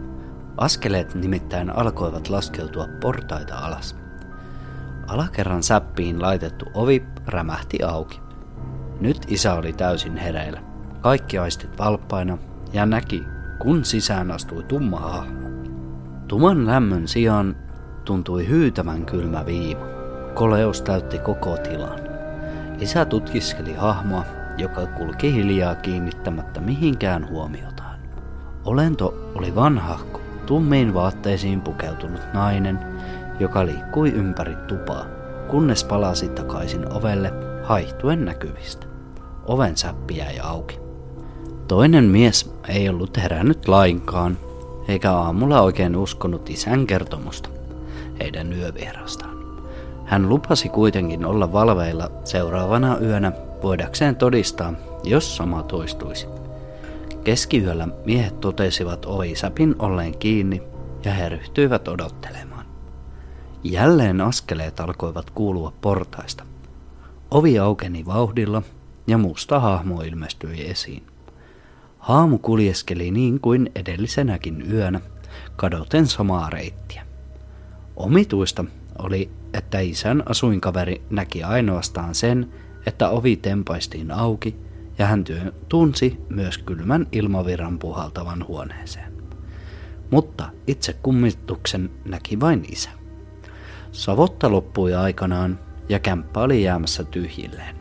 Askeleet 0.58 1.16
nimittäin 1.16 1.70
alkoivat 1.70 2.30
laskeutua 2.30 2.88
portaita 3.02 3.58
alas. 3.58 3.96
Alakerran 5.08 5.64
säppiin 5.64 6.22
laitettu 6.22 6.66
ovi 6.74 7.04
rämähti 7.28 7.84
auki. 7.84 8.20
Nyt 9.00 9.18
isä 9.28 9.54
oli 9.54 9.74
täysin 9.74 10.18
hereillä. 10.18 10.64
Kaikki 11.02 11.38
aistit 11.38 11.78
valppaina 11.78 12.38
ja 12.74 12.86
näki, 12.86 13.24
kun 13.62 13.86
sisään 13.86 14.32
astui 14.32 14.64
tumma 14.64 15.00
hahmo. 15.00 15.50
Tuman 16.28 16.68
lämmön 16.68 17.08
sijaan 17.08 17.56
tuntui 18.06 18.48
hyytävän 18.48 19.06
kylmä 19.06 19.46
viima. 19.46 19.86
Koleus 20.34 20.82
täytti 20.82 21.20
koko 21.20 21.58
tilan. 21.58 22.00
Isä 22.80 23.06
tutkiskeli 23.06 23.74
hahmoa, 23.74 24.26
joka 24.58 24.86
kulki 24.86 25.34
hiljaa 25.34 25.76
kiinnittämättä 25.76 26.62
mihinkään 26.62 27.30
huomiotaan. 27.30 28.00
Olento 28.66 29.32
oli 29.36 29.56
vanhahko, 29.56 30.22
tummiin 30.46 30.94
vaatteisiin 30.94 31.62
pukeutunut 31.62 32.22
nainen, 32.34 32.80
joka 33.40 33.66
liikkui 33.66 34.12
ympäri 34.12 34.56
tupaa, 34.68 35.06
kunnes 35.48 35.84
palasi 35.84 36.30
takaisin 36.30 36.92
ovelle 36.94 37.34
haihtuen 37.64 38.26
näkyvistä. 38.26 38.88
Oven 39.46 39.78
säppi 39.78 40.18
jäi 40.18 40.40
auki. 40.40 40.81
Toinen 41.72 42.04
mies 42.04 42.52
ei 42.68 42.90
ollut 42.90 43.18
herännyt 43.18 43.68
lainkaan, 43.68 44.38
eikä 44.88 45.14
aamulla 45.14 45.62
oikein 45.62 45.96
uskonut 45.96 46.50
isän 46.50 46.88
kertomusta 46.88 47.50
heidän 48.20 48.54
yövierastaan. 48.54 49.38
Hän 50.06 50.30
lupasi 50.30 50.70
kuitenkin 50.70 51.26
olla 51.26 51.54
valveilla 51.54 52.12
seuraavana 52.24 52.98
yönä 52.98 53.32
voidakseen 53.64 54.16
todistaa, 54.16 54.74
jos 55.04 55.38
sama 55.38 55.64
toistuisi. 55.64 56.28
Keskiyöllä 57.24 57.88
miehet 58.06 58.40
totesivat 58.40 59.06
ovisäpin 59.06 59.76
olleen 59.80 60.18
kiinni 60.18 60.62
ja 61.06 61.14
he 61.14 61.30
ryhtyivät 61.30 61.88
odottelemaan. 61.88 62.66
Jälleen 63.64 64.22
askeleet 64.22 64.80
alkoivat 64.80 65.30
kuulua 65.30 65.74
portaista. 65.82 66.44
Ovi 67.32 67.60
aukeni 67.60 68.06
vauhdilla 68.06 68.62
ja 69.08 69.18
musta 69.18 69.60
hahmo 69.60 70.02
ilmestyi 70.02 70.70
esiin. 70.70 71.11
Haamu 72.02 72.38
kuljeskeli 72.38 73.12
niin 73.12 73.40
kuin 73.40 73.72
edellisenäkin 73.76 74.72
yönä, 74.72 75.02
kadoten 75.56 76.08
samaa 76.08 76.50
reittiä. 76.50 77.06
Omituista 77.96 78.66
oli, 79.00 79.30
että 79.54 79.80
isän 79.80 80.24
asuinkaveri 80.26 81.02
näki 81.10 81.44
ainoastaan 81.44 82.16
sen, 82.16 82.54
että 82.86 83.10
ovi 83.10 83.36
tempaistiin 83.36 84.12
auki 84.12 84.56
ja 84.98 85.06
hän 85.06 85.24
tunsi 85.70 86.18
myös 86.30 86.58
kylmän 86.58 87.08
ilmavirran 87.12 87.80
puhaltavan 87.80 88.48
huoneeseen. 88.48 89.14
Mutta 90.12 90.50
itse 90.68 90.94
kummituksen 90.94 91.90
näki 92.06 92.40
vain 92.40 92.66
isä. 92.72 92.90
Savotta 93.92 94.52
loppui 94.52 94.94
aikanaan 94.94 95.60
ja 95.90 96.00
kämppä 96.00 96.40
oli 96.40 96.64
jäämässä 96.64 97.04
tyhjilleen. 97.04 97.81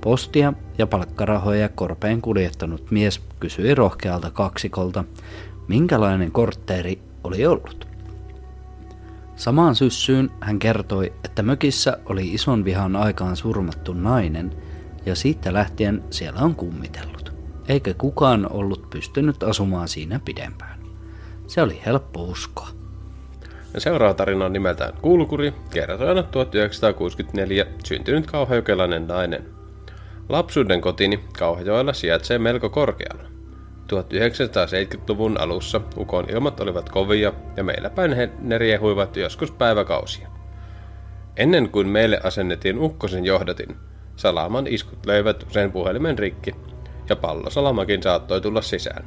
Postia 0.00 0.52
ja 0.78 0.86
palkkarahoja 0.86 1.68
korpeen 1.68 2.22
kuljettanut 2.22 2.90
mies 2.90 3.20
kysyi 3.40 3.74
rohkealta 3.74 4.30
kaksikolta, 4.30 5.04
minkälainen 5.68 6.32
kortteeri 6.32 7.02
oli 7.24 7.46
ollut. 7.46 7.88
Samaan 9.36 9.74
syssyyn 9.74 10.30
hän 10.40 10.58
kertoi, 10.58 11.12
että 11.24 11.42
mökissä 11.42 11.98
oli 12.06 12.34
ison 12.34 12.64
vihan 12.64 12.96
aikaan 12.96 13.36
surmattu 13.36 13.92
nainen 13.92 14.52
ja 15.06 15.14
siitä 15.14 15.52
lähtien 15.52 16.02
siellä 16.10 16.40
on 16.40 16.54
kummitellut. 16.54 17.32
Eikä 17.68 17.94
kukaan 17.94 18.52
ollut 18.52 18.90
pystynyt 18.90 19.42
asumaan 19.42 19.88
siinä 19.88 20.20
pidempään. 20.24 20.80
Se 21.46 21.62
oli 21.62 21.80
helppo 21.86 22.22
uskoa. 22.22 22.68
Seuraava 23.78 24.14
tarina 24.14 24.44
on 24.44 24.52
nimeltään 24.52 24.92
Kulkuri, 25.02 25.54
kertojana 25.70 26.22
1964 26.22 27.66
syntynyt 27.84 28.26
kauhajokelainen 28.26 29.06
nainen. 29.06 29.59
Lapsuuden 30.30 30.80
kotini 30.80 31.20
Kauhajoella 31.38 31.92
sijaitsee 31.92 32.38
melko 32.38 32.70
korkealla. 32.70 33.22
1970-luvun 33.92 35.40
alussa 35.40 35.80
ukon 35.96 36.30
ilmat 36.30 36.60
olivat 36.60 36.88
kovia 36.88 37.32
ja 37.56 37.64
meillä 37.64 37.90
päin 37.90 38.16
ne 38.40 38.58
riehuivat 38.58 39.16
joskus 39.16 39.50
päiväkausia. 39.50 40.28
Ennen 41.36 41.68
kuin 41.68 41.88
meille 41.88 42.20
asennettiin 42.22 42.78
ukkosen 42.78 43.24
johdatin, 43.24 43.76
salaman 44.16 44.66
iskut 44.66 45.06
löivät 45.06 45.42
usein 45.42 45.72
puhelimen 45.72 46.18
rikki 46.18 46.54
ja 47.08 47.16
pallosalamakin 47.16 48.02
saattoi 48.02 48.40
tulla 48.40 48.62
sisään. 48.62 49.04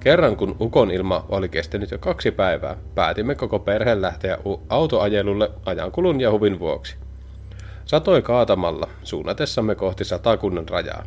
Kerran 0.00 0.36
kun 0.36 0.56
ukon 0.60 0.90
ilma 0.90 1.24
oli 1.28 1.48
kestänyt 1.48 1.90
jo 1.90 1.98
kaksi 1.98 2.30
päivää, 2.30 2.76
päätimme 2.94 3.34
koko 3.34 3.58
perheen 3.58 4.02
lähteä 4.02 4.38
autoajelulle 4.68 5.50
ajankulun 5.66 6.20
ja 6.20 6.30
huvin 6.30 6.58
vuoksi. 6.58 7.07
Satoi 7.88 8.22
kaatamalla 8.22 8.88
suunnatessamme 9.02 9.74
kohti 9.74 10.04
satakunnan 10.04 10.68
rajaa. 10.68 11.04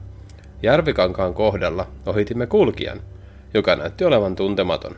Järvikankaan 0.64 1.34
kohdalla 1.34 1.88
ohitimme 2.06 2.48
kulkijan, 2.48 3.02
joka 3.54 3.76
näytti 3.76 4.06
olevan 4.06 4.36
tuntematon. 4.36 4.96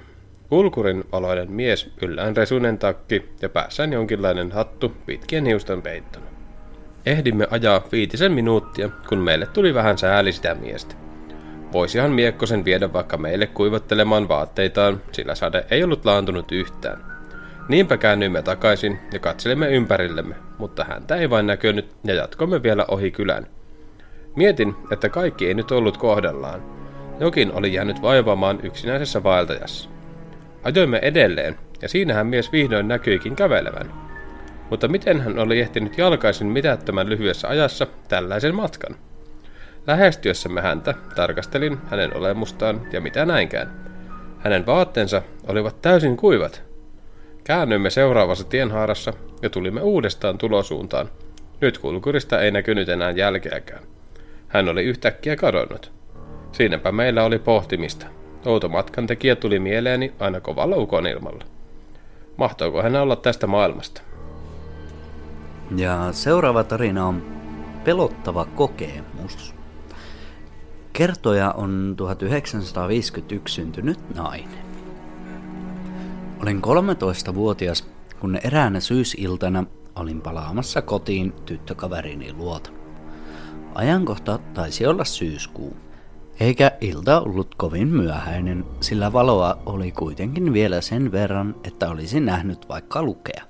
Kulkurin 0.50 1.04
oloinen 1.12 1.52
mies, 1.52 1.90
yllään 2.02 2.38
resunen 2.38 2.78
takki 2.78 3.30
ja 3.42 3.50
päässään 3.50 3.94
jonkinlainen 3.94 4.52
hattu 4.52 4.94
pitkien 5.06 5.46
hiusten 5.46 5.82
peittona. 5.82 6.26
Ehdimme 7.06 7.48
ajaa 7.52 7.82
viitisen 7.92 8.32
minuuttia, 8.32 8.90
kun 9.10 9.20
meille 9.20 9.46
tuli 9.46 9.74
vähän 9.74 9.98
sääli 9.98 10.32
sitä 10.32 10.56
miestä. 10.56 10.96
Voisihan 11.74 12.12
Miekkosen 12.12 12.66
viedä 12.66 12.94
vaikka 12.94 13.18
meille 13.18 13.48
kuivattelemaan 13.48 14.28
vaatteitaan, 14.28 15.02
sillä 15.12 15.36
sade 15.36 15.66
ei 15.72 15.84
ollut 15.84 16.06
laantunut 16.06 16.52
yhtään. 16.52 17.13
Niinpä 17.68 17.98
käännyimme 17.98 18.42
takaisin 18.42 19.00
ja 19.14 19.20
katselimme 19.20 19.68
ympärillemme, 19.68 20.36
mutta 20.58 20.84
häntä 20.84 21.16
ei 21.16 21.30
vain 21.30 21.48
näkynyt 21.48 21.96
ja 22.04 22.14
jatkoimme 22.14 22.64
vielä 22.64 22.86
ohi 22.88 23.12
kylän. 23.12 23.48
Mietin, 24.36 24.76
että 24.92 25.10
kaikki 25.10 25.48
ei 25.48 25.54
nyt 25.54 25.72
ollut 25.72 25.98
kohdallaan. 25.98 26.64
Jokin 27.20 27.52
oli 27.54 27.74
jäänyt 27.74 28.02
vaivaamaan 28.02 28.60
yksinäisessä 28.64 29.24
vaeltajassa. 29.24 29.90
Ajoimme 30.64 31.00
edelleen, 31.02 31.58
ja 31.82 31.90
siinähän 31.90 32.28
mies 32.28 32.52
vihdoin 32.52 32.88
näkyikin 32.88 33.36
kävelevän. 33.36 33.94
Mutta 34.70 34.88
miten 34.88 35.22
hän 35.22 35.40
oli 35.40 35.60
ehtinyt 35.60 35.98
jalkaisin 35.98 36.48
mitättömän 36.48 37.10
lyhyessä 37.10 37.48
ajassa 37.48 37.88
tällaisen 38.08 38.56
matkan? 38.56 38.96
Lähestyessämme 39.88 40.62
häntä 40.62 40.94
tarkastelin 41.16 41.78
hänen 41.88 42.18
olemustaan 42.18 42.82
ja 42.92 43.02
mitä 43.02 43.26
näinkään. 43.26 43.72
Hänen 44.40 44.66
vaatteensa 44.66 45.22
olivat 45.48 45.82
täysin 45.82 46.18
kuivat. 46.18 46.73
Käännyimme 47.44 47.90
seuraavassa 47.90 48.44
tienhaarassa 48.44 49.14
ja 49.42 49.50
tulimme 49.50 49.82
uudestaan 49.82 50.38
tulosuuntaan. 50.38 51.10
Nyt 51.62 51.78
kulkurista 51.78 52.42
ei 52.42 52.52
näkynyt 52.52 52.90
enää 52.90 53.12
jälkeäkään. 53.12 53.84
Hän 54.48 54.70
oli 54.70 54.84
yhtäkkiä 54.84 55.36
kadonnut. 55.36 55.92
Siinäpä 56.52 56.92
meillä 56.92 57.24
oli 57.24 57.40
pohtimista. 57.40 58.06
Outo 58.46 58.70
matkan 58.70 59.08
tekijä 59.08 59.36
tuli 59.36 59.60
mieleeni 59.60 60.14
aina 60.20 60.42
kovalla 60.42 60.76
ukonilmalla. 60.76 61.46
Mahtoiko 62.38 62.82
hän 62.82 62.96
olla 62.96 63.16
tästä 63.16 63.48
maailmasta? 63.48 64.02
Ja 65.76 66.08
seuraava 66.12 66.64
tarina 66.64 67.06
on 67.08 67.24
pelottava 67.84 68.46
kokemus. 68.46 69.56
Kertoja 70.94 71.52
on 71.52 71.94
1951 71.98 73.56
syntynyt 73.56 74.16
nainen. 74.16 74.63
Olin 76.42 76.62
13-vuotias, 76.62 77.88
kun 78.20 78.40
eräänä 78.44 78.80
syysiltana 78.80 79.66
olin 79.96 80.22
palaamassa 80.22 80.82
kotiin 80.82 81.34
tyttökaverini 81.46 82.34
luota. 82.34 82.70
Ajankohta 83.76 84.40
taisi 84.54 84.86
olla 84.86 85.06
syyskuu. 85.06 85.78
Eikä 86.40 86.72
ilta 86.82 87.22
ollut 87.22 87.56
kovin 87.56 87.88
myöhäinen, 87.88 88.66
sillä 88.82 89.14
valoa 89.14 89.58
oli 89.66 89.92
kuitenkin 89.92 90.54
vielä 90.54 90.82
sen 90.82 91.12
verran, 91.12 91.56
että 91.64 91.90
olisi 91.90 92.20
nähnyt 92.20 92.70
vaikka 92.70 93.04
lukea. 93.04 93.44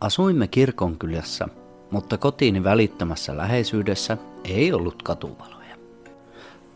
Asuimme 0.00 0.48
kirkonkylässä, 0.48 1.48
mutta 1.90 2.18
kotiini 2.18 2.64
välittömässä 2.64 3.36
läheisyydessä 3.36 4.16
ei 4.44 4.72
ollut 4.72 5.02
katuvaloja. 5.02 5.76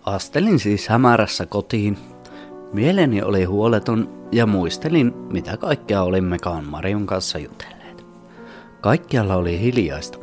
Astelin 0.04 0.58
siis 0.58 0.88
hämärässä 0.88 1.46
kotiin. 1.46 1.98
Mieleni 2.72 3.22
oli 3.22 3.44
huoleton 3.44 4.17
ja 4.32 4.46
muistelin, 4.46 5.14
mitä 5.32 5.56
kaikkea 5.56 6.02
olimmekaan 6.02 6.64
Marion 6.64 7.06
kanssa 7.06 7.38
jutelleet. 7.38 8.06
Kaikkialla 8.80 9.36
oli 9.36 9.60
hiljaista. 9.60 10.18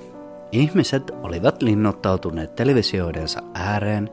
Ihmiset 0.51 1.11
olivat 1.23 1.61
linnoittautuneet 1.61 2.55
televisioidensa 2.55 3.41
ääreen, 3.53 4.09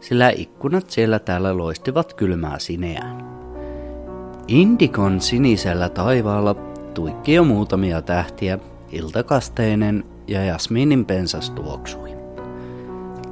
sillä 0.00 0.30
ikkunat 0.30 0.90
siellä 0.90 1.18
täällä 1.18 1.56
loistivat 1.56 2.14
kylmää 2.14 2.58
sineään. 2.58 3.32
Indikon 4.48 5.20
sinisellä 5.20 5.88
taivaalla 5.88 6.54
tuikki 6.94 7.34
jo 7.34 7.44
muutamia 7.44 8.02
tähtiä, 8.02 8.58
iltakasteinen 8.92 10.04
ja 10.26 10.44
jasmiinin 10.44 11.04
pensas 11.04 11.50
tuoksui. 11.50 12.10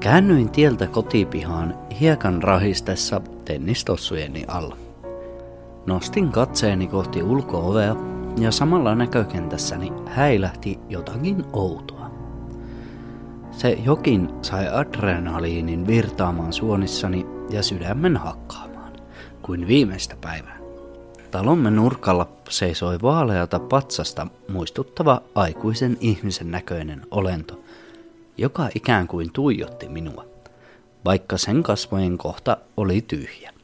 Käännyin 0.01 0.51
tieltä 0.51 0.87
kotipihaan 0.87 1.79
hiekan 2.01 2.43
rahistessa 2.43 3.21
tennistossujeni 3.45 4.45
alla. 4.49 4.90
Nostin 5.91 6.33
katseeni 6.33 6.87
kohti 6.87 7.23
ulkoovea 7.23 7.97
ja 8.39 8.53
samalla 8.53 8.95
näkökentässäni 8.95 9.93
häilähti 10.07 10.79
jotakin 10.89 11.45
outoa. 11.53 12.11
Se 13.53 13.79
jokin 13.85 14.31
sai 14.43 14.69
adrenaliinin 14.69 15.87
virtaamaan 15.87 16.53
suonissani 16.53 17.27
ja 17.51 17.63
sydämen 17.63 18.17
hakkaamaan, 18.17 18.93
kuin 19.43 19.67
viimeistä 19.67 20.17
päivää. 20.21 20.59
Talomme 21.31 21.71
nurkalla 21.71 22.29
seisoi 22.49 22.99
vaaleata 23.03 23.59
patsasta 23.59 24.27
muistuttava 24.49 25.23
aikuisen 25.35 25.97
ihmisen 26.01 26.51
näköinen 26.51 27.07
olento, 27.11 27.61
joka 28.39 28.69
ikään 28.75 29.07
kuin 29.07 29.33
tuijotti 29.33 29.89
minua, 29.89 30.25
vaikka 31.05 31.39
sen 31.39 31.63
kasvojen 31.63 32.19
kohta 32.19 32.57
oli 32.77 33.03
tyhjä. 33.03 33.60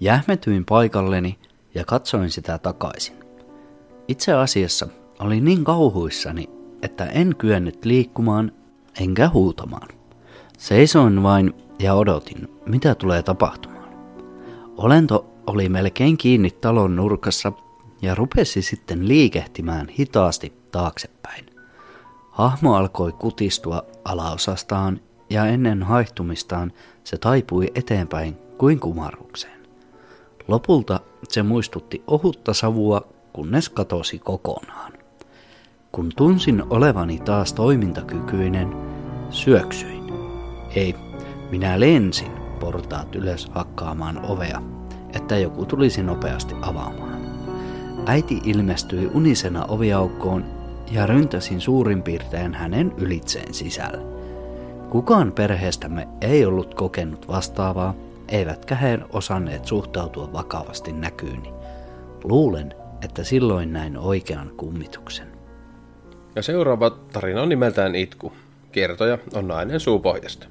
Jähmetyin 0.00 0.64
paikalleni 0.64 1.38
ja 1.74 1.84
katsoin 1.84 2.30
sitä 2.30 2.58
takaisin. 2.58 3.16
Itse 4.08 4.32
asiassa 4.32 4.88
olin 5.20 5.44
niin 5.44 5.64
kauhuissani, 5.64 6.50
että 6.82 7.06
en 7.06 7.36
kyennyt 7.38 7.84
liikkumaan 7.84 8.52
enkä 9.00 9.28
huutamaan. 9.28 9.88
Seisoin 10.58 11.22
vain 11.22 11.54
ja 11.78 11.94
odotin, 11.94 12.48
mitä 12.66 12.94
tulee 12.94 13.22
tapahtumaan. 13.22 13.88
Olento 14.76 15.34
oli 15.46 15.68
melkein 15.68 16.16
kiinni 16.16 16.50
talon 16.50 16.96
nurkassa 16.96 17.52
ja 18.02 18.14
rupesi 18.14 18.62
sitten 18.62 19.08
liikehtimään 19.08 19.88
hitaasti 19.88 20.52
taaksepäin. 20.72 21.46
Hahmo 22.30 22.74
alkoi 22.74 23.12
kutistua 23.12 23.82
alaosastaan 24.04 25.00
ja 25.30 25.46
ennen 25.46 25.82
haihtumistaan 25.82 26.72
se 27.04 27.18
taipui 27.18 27.70
eteenpäin 27.74 28.36
kuin 28.58 28.80
kumarrukseen. 28.80 29.55
Lopulta 30.48 31.00
se 31.28 31.42
muistutti 31.42 32.02
ohutta 32.06 32.54
savua, 32.54 33.02
kunnes 33.32 33.68
katosi 33.68 34.18
kokonaan. 34.18 34.92
Kun 35.92 36.12
tunsin 36.16 36.62
olevani 36.70 37.18
taas 37.18 37.52
toimintakykyinen, 37.52 38.76
syöksyin. 39.30 40.12
Ei, 40.76 40.94
minä 41.50 41.80
lensin 41.80 42.32
portaat 42.60 43.14
ylös 43.14 43.50
hakkaamaan 43.50 44.24
ovea 44.24 44.62
että 45.16 45.38
joku 45.38 45.66
tulisi 45.66 46.02
nopeasti 46.02 46.54
avaamaan. 46.62 47.20
Äiti 48.06 48.40
ilmestyi 48.44 49.10
unisena 49.14 49.64
oviaukkoon 49.64 50.44
ja 50.92 51.06
ryntäsin 51.06 51.60
suurin 51.60 52.02
piirtein 52.02 52.54
hänen 52.54 52.92
ylitseen 52.96 53.54
sisälle. 53.54 54.16
Kukaan 54.90 55.32
perheestämme 55.32 56.08
ei 56.20 56.44
ollut 56.44 56.74
kokenut 56.74 57.28
vastaavaa, 57.28 57.94
eivätkä 58.28 58.74
he 58.74 58.98
osanneet 59.12 59.64
suhtautua 59.64 60.32
vakavasti 60.32 60.92
näkyyni. 60.92 61.52
Luulen, 62.24 62.74
että 63.02 63.24
silloin 63.24 63.72
näin 63.72 63.98
oikean 63.98 64.50
kummituksen. 64.56 65.28
Ja 66.34 66.42
seuraava 66.42 66.90
tarina 66.90 67.42
on 67.42 67.48
nimeltään 67.48 67.94
Itku. 67.94 68.32
Kertoja 68.72 69.18
on 69.34 69.48
nainen 69.48 69.80
suupohjasta. 69.80 70.46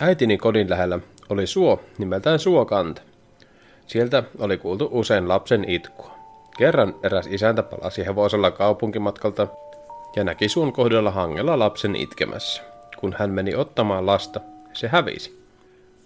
Äitini 0.00 0.38
kodin 0.38 0.70
lähellä 0.70 0.98
oli 1.28 1.46
suo 1.46 1.80
nimeltään 1.98 2.38
Suokanta. 2.38 3.02
Sieltä 3.86 4.22
oli 4.38 4.58
kuultu 4.58 4.88
usein 4.92 5.28
lapsen 5.28 5.70
itkua. 5.70 6.10
Kerran 6.58 6.94
eräs 7.02 7.26
isäntä 7.26 7.62
palasi 7.62 8.06
hevosella 8.06 8.50
kaupunkimatkalta 8.50 9.48
ja 10.16 10.24
näki 10.24 10.48
suun 10.48 10.72
kohdalla 10.72 11.10
hangella 11.10 11.58
lapsen 11.58 11.96
itkemässä. 11.96 12.62
Kun 12.96 13.14
hän 13.18 13.30
meni 13.30 13.54
ottamaan 13.54 14.06
lasta, 14.06 14.40
se 14.72 14.88
hävisi. 14.88 15.45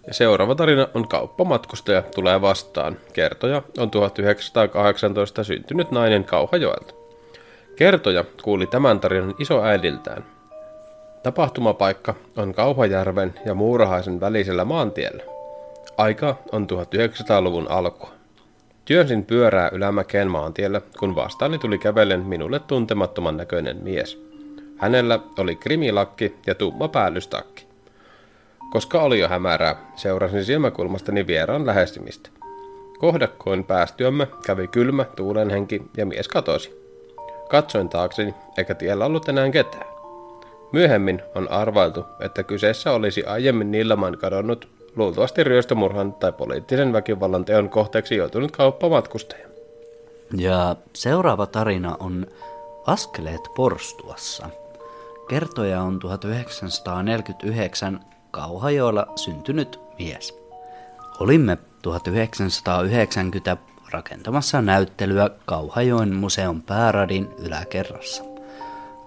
Ja 0.07 0.13
seuraava 0.13 0.55
tarina 0.55 0.87
on 0.93 1.07
kauppamatkustaja 1.07 2.01
tulee 2.01 2.41
vastaan. 2.41 2.97
Kertoja 3.13 3.61
on 3.77 3.91
1918 3.91 5.43
syntynyt 5.43 5.91
nainen 5.91 6.23
Kauhajoelta. 6.23 6.93
Kertoja 7.75 8.25
kuuli 8.43 8.67
tämän 8.67 8.99
tarinan 8.99 9.35
isoäidiltään. 9.39 10.25
Tapahtumapaikka 11.23 12.15
on 12.37 12.53
Kauhajärven 12.53 13.33
ja 13.45 13.53
Muurahaisen 13.53 14.19
välisellä 14.19 14.65
maantiellä. 14.65 15.23
Aika 15.97 16.35
on 16.51 16.67
1900-luvun 16.71 17.71
alku. 17.71 18.09
Työnsin 18.85 19.25
pyörää 19.25 19.69
ylämäkeen 19.73 20.27
maantiellä, 20.27 20.81
kun 20.99 21.15
vastaani 21.15 21.57
tuli 21.57 21.77
kävellen 21.77 22.21
minulle 22.21 22.59
tuntemattoman 22.59 23.37
näköinen 23.37 23.77
mies. 23.83 24.21
Hänellä 24.77 25.19
oli 25.37 25.55
krimilakki 25.55 26.35
ja 26.47 26.55
tumma 26.55 26.87
päällystakki. 26.87 27.70
Koska 28.71 29.01
oli 29.01 29.19
jo 29.19 29.27
hämärää, 29.27 29.75
seurasin 29.95 30.45
silmäkulmastani 30.45 31.27
vieraan 31.27 31.65
lähestymistä. 31.65 32.29
Kohdakkoin 32.99 33.63
päästyömme 33.63 34.27
kävi 34.45 34.67
kylmä 34.67 35.03
tuulenhenki 35.03 35.81
ja 35.97 36.05
mies 36.05 36.27
katosi. 36.27 36.81
Katsoin 37.49 37.89
taakseni, 37.89 38.33
eikä 38.57 38.75
tiellä 38.75 39.05
ollut 39.05 39.29
enää 39.29 39.49
ketään. 39.49 39.85
Myöhemmin 40.71 41.21
on 41.35 41.51
arvailtu, 41.51 42.05
että 42.19 42.43
kyseessä 42.43 42.91
olisi 42.91 43.23
aiemmin 43.23 43.71
Nillaman 43.71 44.17
kadonnut 44.17 44.67
luultavasti 44.95 45.43
ryöstömurhan 45.43 46.13
tai 46.13 46.31
poliittisen 46.31 46.93
väkivallan 46.93 47.45
teon 47.45 47.69
kohteeksi 47.69 48.15
joutunut 48.15 48.51
kauppamatkustaja. 48.51 49.47
Ja 50.37 50.75
seuraava 50.93 51.45
tarina 51.45 51.97
on 51.99 52.27
Askeleet 52.87 53.41
porstuassa. 53.55 54.49
Kertoja 55.29 55.81
on 55.81 55.99
1949 55.99 57.99
Kauhajoella 58.31 59.07
syntynyt 59.15 59.79
mies. 59.99 60.39
Olimme 61.19 61.57
1990 61.81 63.57
rakentamassa 63.91 64.61
näyttelyä 64.61 65.29
Kauhajoen 65.45 66.15
museon 66.15 66.61
pääradin 66.61 67.29
yläkerrassa, 67.37 68.23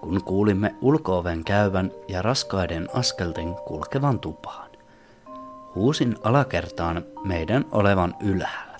kun 0.01 0.23
kuulimme 0.23 0.75
ulkooven 0.81 1.43
käyvän 1.43 1.91
ja 2.07 2.21
raskaiden 2.21 2.89
askelten 2.93 3.55
kulkevan 3.55 4.19
tupaan. 4.19 4.69
Huusin 5.75 6.15
alakertaan 6.23 7.05
meidän 7.23 7.65
olevan 7.71 8.15
ylhäällä. 8.23 8.77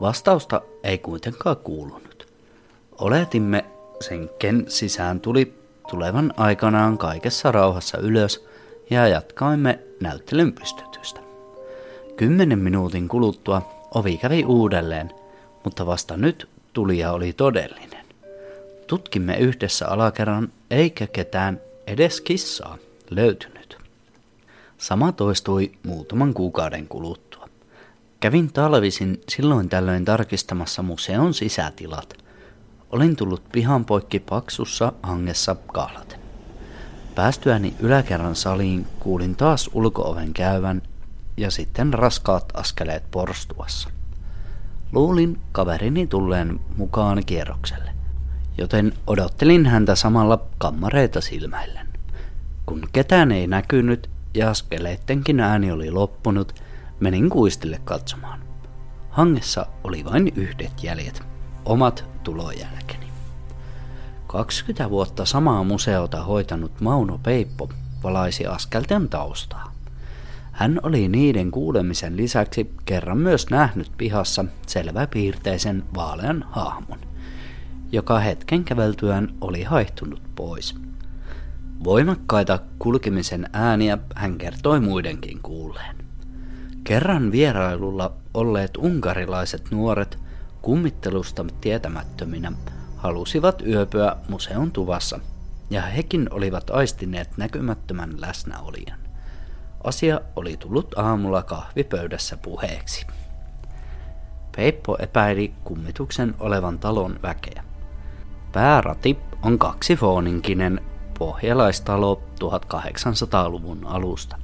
Vastausta 0.00 0.62
ei 0.82 0.98
kuitenkaan 0.98 1.56
kuulunut. 1.56 2.32
Oletimme 2.98 3.64
sen 4.00 4.30
ken 4.38 4.64
sisään 4.68 5.20
tuli 5.20 5.54
tulevan 5.90 6.34
aikanaan 6.36 6.98
kaikessa 6.98 7.52
rauhassa 7.52 7.98
ylös 7.98 8.46
ja 8.90 9.08
jatkaimme 9.08 9.78
näyttelyn 10.00 10.52
pystytystä. 10.52 11.20
Kymmenen 12.16 12.58
minuutin 12.58 13.08
kuluttua 13.08 13.62
ovi 13.94 14.16
kävi 14.16 14.44
uudelleen, 14.44 15.10
mutta 15.64 15.86
vasta 15.86 16.16
nyt 16.16 16.48
tulija 16.72 17.12
oli 17.12 17.32
todellinen. 17.32 18.06
Tutkimme 18.86 19.36
yhdessä 19.36 19.88
alakerran 19.88 20.52
eikä 20.70 21.06
ketään 21.06 21.60
edes 21.86 22.20
kissaa 22.20 22.78
löytynyt. 23.10 23.78
Sama 24.78 25.12
toistui 25.12 25.72
muutaman 25.82 26.34
kuukauden 26.34 26.88
kuluttua. 26.88 27.48
Kävin 28.20 28.52
talvisin 28.52 29.20
silloin 29.28 29.68
tällöin 29.68 30.04
tarkistamassa 30.04 30.82
museon 30.82 31.34
sisätilat. 31.34 32.14
Olin 32.92 33.16
tullut 33.16 33.42
pihan 33.52 33.84
poikki 33.84 34.20
paksussa 34.20 34.92
hangessa 35.02 35.56
kahlaten. 35.72 36.25
Päästyäni 37.16 37.74
yläkerran 37.80 38.36
saliin 38.36 38.86
kuulin 39.00 39.36
taas 39.36 39.70
ulkooven 39.72 40.32
käyvän 40.34 40.82
ja 41.36 41.50
sitten 41.50 41.94
raskaat 41.94 42.44
askeleet 42.54 43.10
porstuassa. 43.10 43.90
Luulin 44.92 45.40
kaverini 45.52 46.06
tulleen 46.06 46.60
mukaan 46.76 47.22
kierrokselle, 47.26 47.90
joten 48.58 48.92
odottelin 49.06 49.66
häntä 49.66 49.94
samalla 49.94 50.46
kammareita 50.58 51.20
silmäillen. 51.20 51.86
Kun 52.66 52.88
ketään 52.92 53.32
ei 53.32 53.46
näkynyt 53.46 54.10
ja 54.34 54.50
askeleittenkin 54.50 55.40
ääni 55.40 55.70
oli 55.70 55.90
loppunut, 55.90 56.62
menin 57.00 57.30
kuistille 57.30 57.80
katsomaan. 57.84 58.40
Hangessa 59.10 59.66
oli 59.84 60.04
vain 60.04 60.32
yhdet 60.36 60.82
jäljet, 60.82 61.22
omat 61.64 62.04
tulojälkeni. 62.24 63.05
20 64.36 64.90
vuotta 64.90 65.24
samaa 65.24 65.64
museota 65.64 66.22
hoitanut 66.22 66.80
Mauno 66.80 67.18
Peippo 67.22 67.68
valaisi 68.02 68.46
askelten 68.46 69.08
taustaa. 69.08 69.72
Hän 70.52 70.80
oli 70.82 71.08
niiden 71.08 71.50
kuulemisen 71.50 72.16
lisäksi 72.16 72.74
kerran 72.84 73.18
myös 73.18 73.50
nähnyt 73.50 73.92
pihassa 73.96 74.44
selväpiirteisen 74.66 75.84
vaalean 75.94 76.44
hahmon, 76.50 76.98
joka 77.92 78.18
hetken 78.18 78.64
käveltyään 78.64 79.34
oli 79.40 79.62
haihtunut 79.62 80.22
pois. 80.34 80.74
Voimakkaita 81.84 82.58
kulkemisen 82.78 83.50
ääniä 83.52 83.98
hän 84.14 84.38
kertoi 84.38 84.80
muidenkin 84.80 85.40
kuulleen. 85.42 85.96
Kerran 86.84 87.32
vierailulla 87.32 88.12
olleet 88.34 88.76
unkarilaiset 88.76 89.70
nuoret 89.70 90.18
kummittelusta 90.62 91.44
tietämättöminä 91.60 92.52
halusivat 93.06 93.62
yöpyä 93.66 94.16
museon 94.28 94.72
tuvassa, 94.72 95.20
ja 95.70 95.82
hekin 95.82 96.28
olivat 96.30 96.70
aistineet 96.70 97.30
näkymättömän 97.36 98.20
läsnäolijan. 98.20 98.98
Asia 99.84 100.20
oli 100.36 100.56
tullut 100.56 100.98
aamulla 100.98 101.42
kahvipöydässä 101.42 102.36
puheeksi. 102.36 103.06
Peippo 104.56 104.96
epäili 105.00 105.54
kummituksen 105.64 106.34
olevan 106.38 106.78
talon 106.78 107.18
väkeä. 107.22 107.64
Päärati 108.52 109.18
on 109.42 109.58
kaksifoninkinen 109.58 110.80
pohjalaistalo 111.18 112.22
1800-luvun 112.44 113.86
alusta. 113.86 114.36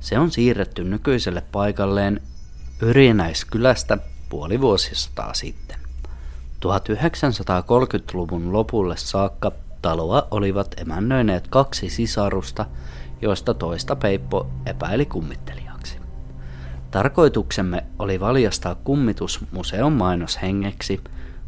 Se 0.00 0.18
on 0.18 0.30
siirretty 0.30 0.84
nykyiselle 0.84 1.42
paikalleen 1.52 2.20
Yrjänäiskylästä 2.82 3.98
puoli 4.28 4.60
vuosisataa 4.60 5.34
sitten. 5.34 5.81
1930-luvun 6.64 8.52
lopulle 8.52 8.96
saakka 8.96 9.52
taloa 9.82 10.28
olivat 10.30 10.74
emännöineet 10.80 11.48
kaksi 11.48 11.90
sisarusta– 11.90 12.66
joista 13.22 13.54
toista 13.54 13.96
Peippo 13.96 14.50
epäili 14.66 15.06
kummittelijaksi. 15.06 15.98
Tarkoituksemme 16.90 17.84
oli 17.98 18.20
valjastaa 18.20 18.74
kummitus 18.74 19.40
museon 19.52 19.92
mainoshengeksi, 19.92 21.00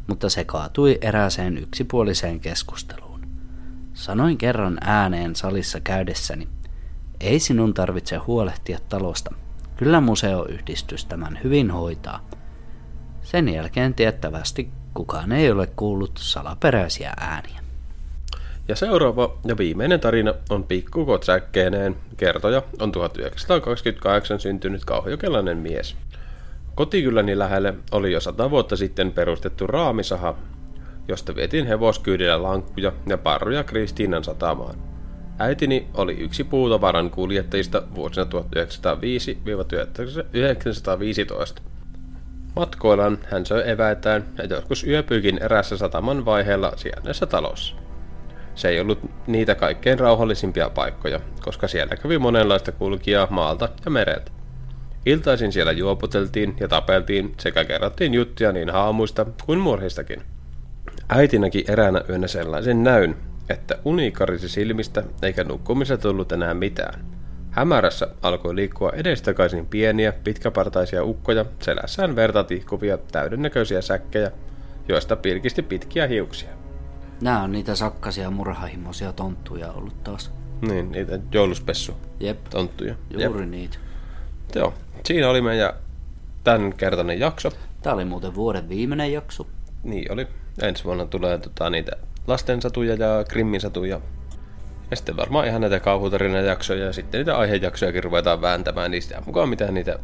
mutta 0.07 0.29
se 0.29 0.45
kaatui 0.45 0.99
erääseen 1.01 1.59
yksipuoliseen 1.59 2.41
keskusteluun. 2.41 3.21
Sanoin 3.95 4.39
kerran 4.39 4.79
ääneen 4.81 5.37
salissa 5.37 5.81
käydessäni, 5.81 6.49
ei 7.21 7.39
sinun 7.41 7.75
tarvitse 7.75 8.17
huolehtia 8.17 8.79
talosta, 8.89 9.35
kyllä 9.77 10.01
museoyhdistys 10.01 11.05
tämän 11.05 11.39
hyvin 11.45 11.71
hoitaa. 11.71 12.29
Sen 13.23 13.49
jälkeen 13.49 13.95
tiettävästi 13.95 14.71
kukaan 14.95 15.33
ei 15.33 15.51
ole 15.51 15.67
kuullut 15.67 16.13
salaperäisiä 16.15 17.15
ääniä. 17.21 17.61
Ja 18.69 18.77
seuraava 18.77 19.39
ja 19.45 19.59
viimeinen 19.59 20.01
tarina 20.01 20.35
on 20.51 20.65
Pikku 20.65 21.07
Kotsäkkeeneen. 21.07 21.97
Kertoja 22.17 22.63
on 22.81 22.93
1928 22.93 24.41
syntynyt 24.41 24.85
kauhjokelainen 24.85 25.59
mies. 25.59 25.97
Kotikylläni 26.75 27.39
lähelle 27.39 27.75
oli 27.93 28.13
jo 28.13 28.21
sata 28.21 28.51
vuotta 28.51 28.77
sitten 28.77 29.13
perustettu 29.13 29.67
raamisaha, 29.67 30.35
josta 31.09 31.35
vietiin 31.37 31.67
hevoskyydillä 31.67 32.43
lankkuja 32.43 32.93
ja 33.07 33.19
parruja 33.19 33.65
Kristiinan 33.65 34.25
satamaan. 34.25 34.75
Äitini 35.39 35.87
oli 35.95 36.13
yksi 36.13 36.45
puutavaran 36.45 37.11
kuljettajista 37.11 37.83
vuosina 37.95 38.27
1905-1915. 38.27 38.29
Matkoillaan 42.57 43.19
hän 43.31 43.47
söi 43.47 43.71
eväitään 43.71 44.25
ja 44.39 44.45
joskus 44.45 44.87
yöpyikin 44.87 45.39
erässä 45.43 45.77
sataman 45.77 46.25
vaiheella 46.25 46.73
sijainneessa 46.77 47.27
talossa. 47.27 47.77
Se 48.55 48.69
ei 48.69 48.81
ollut 48.81 48.99
niitä 49.27 49.55
kaikkein 49.55 49.99
rauhallisimpia 49.99 50.71
paikkoja, 50.71 51.21
koska 51.45 51.69
siellä 51.69 51.97
kävi 51.97 52.19
monenlaista 52.19 52.73
kulkijaa 52.73 53.27
maalta 53.31 53.69
ja 53.85 53.91
mereltä. 53.91 54.33
Iltaisin 55.07 55.53
siellä 55.53 55.73
juopoteltiin 55.73 56.57
ja 56.61 56.69
tapeltiin 56.69 57.35
sekä 57.41 57.65
kerrottiin 57.65 58.15
juttuja 58.15 58.53
niin 58.53 58.71
haamuista 58.71 59.27
kuin 59.47 59.59
murhistakin. 59.59 60.23
Äiti 61.09 61.39
näki 61.39 61.65
eräänä 61.69 62.03
yönä 62.09 62.27
sellaisen 62.27 62.85
näyn, 62.85 63.17
että 63.49 63.79
uni 63.85 64.11
karisi 64.11 64.49
silmistä 64.49 65.03
eikä 65.23 65.45
nukkumissa 65.45 65.97
tullut 65.97 66.33
enää 66.33 66.55
mitään. 66.55 67.14
Hämärässä 67.55 68.09
alkoi 68.23 68.55
liikkua 68.57 68.91
edestakaisin 68.91 69.67
pieniä, 69.67 70.13
pitkäpartaisia 70.13 71.05
ukkoja, 71.05 71.45
selässään 71.61 72.17
verta 72.17 72.45
tihkuvia, 72.45 72.99
täydennäköisiä 72.99 73.83
säkkejä, 73.83 74.31
joista 74.89 75.17
pilkisti 75.17 75.63
pitkiä 75.63 76.07
hiuksia. 76.07 76.49
Nämä 77.21 77.43
on 77.43 77.53
niitä 77.53 77.75
sakkasia 77.75 78.31
murhahimoisia 78.31 79.13
tonttuja 79.13 79.73
ollut 79.73 80.05
taas. 80.05 80.33
Niin, 80.61 80.93
niitä 80.93 81.19
jouluspessu 81.33 81.95
Jep, 82.21 82.45
tonttuja. 82.51 82.95
juuri 83.11 83.41
Jep. 83.43 83.51
niitä. 83.51 83.79
Joo, 84.55 84.75
siinä 85.05 85.29
oli 85.29 85.41
meidän 85.41 85.73
tämän 86.45 86.73
kertainen 86.73 87.21
jakso. 87.21 87.51
Tämä 87.83 87.95
oli 87.95 88.05
muuten 88.05 88.35
vuoden 88.35 88.69
viimeinen 88.69 89.13
jakso. 89.13 89.47
Niin 89.83 90.13
oli. 90.13 90.27
Ensi 90.63 90.85
vuonna 90.85 91.07
tulee 91.07 91.39
tota, 91.39 91.71
niitä 91.71 91.93
lastensatuja 92.27 92.95
ja 92.95 93.25
krimmisatuja. 93.29 94.01
Ja 94.95 94.97
sitten 94.97 95.17
varmaan 95.17 95.47
ihan 95.47 95.61
näitä 95.61 95.81
kauhutarinajaksoja 95.81 96.85
ja 96.85 96.93
sitten 96.93 97.19
niitä 97.19 97.37
aihejaksojakin 97.37 98.05
ruvetaan 98.05 98.41
vääntämään 98.41 98.91
niistä 98.91 99.23
mukaan, 99.27 99.49
mitä 99.49 99.73
niitä 99.73 99.99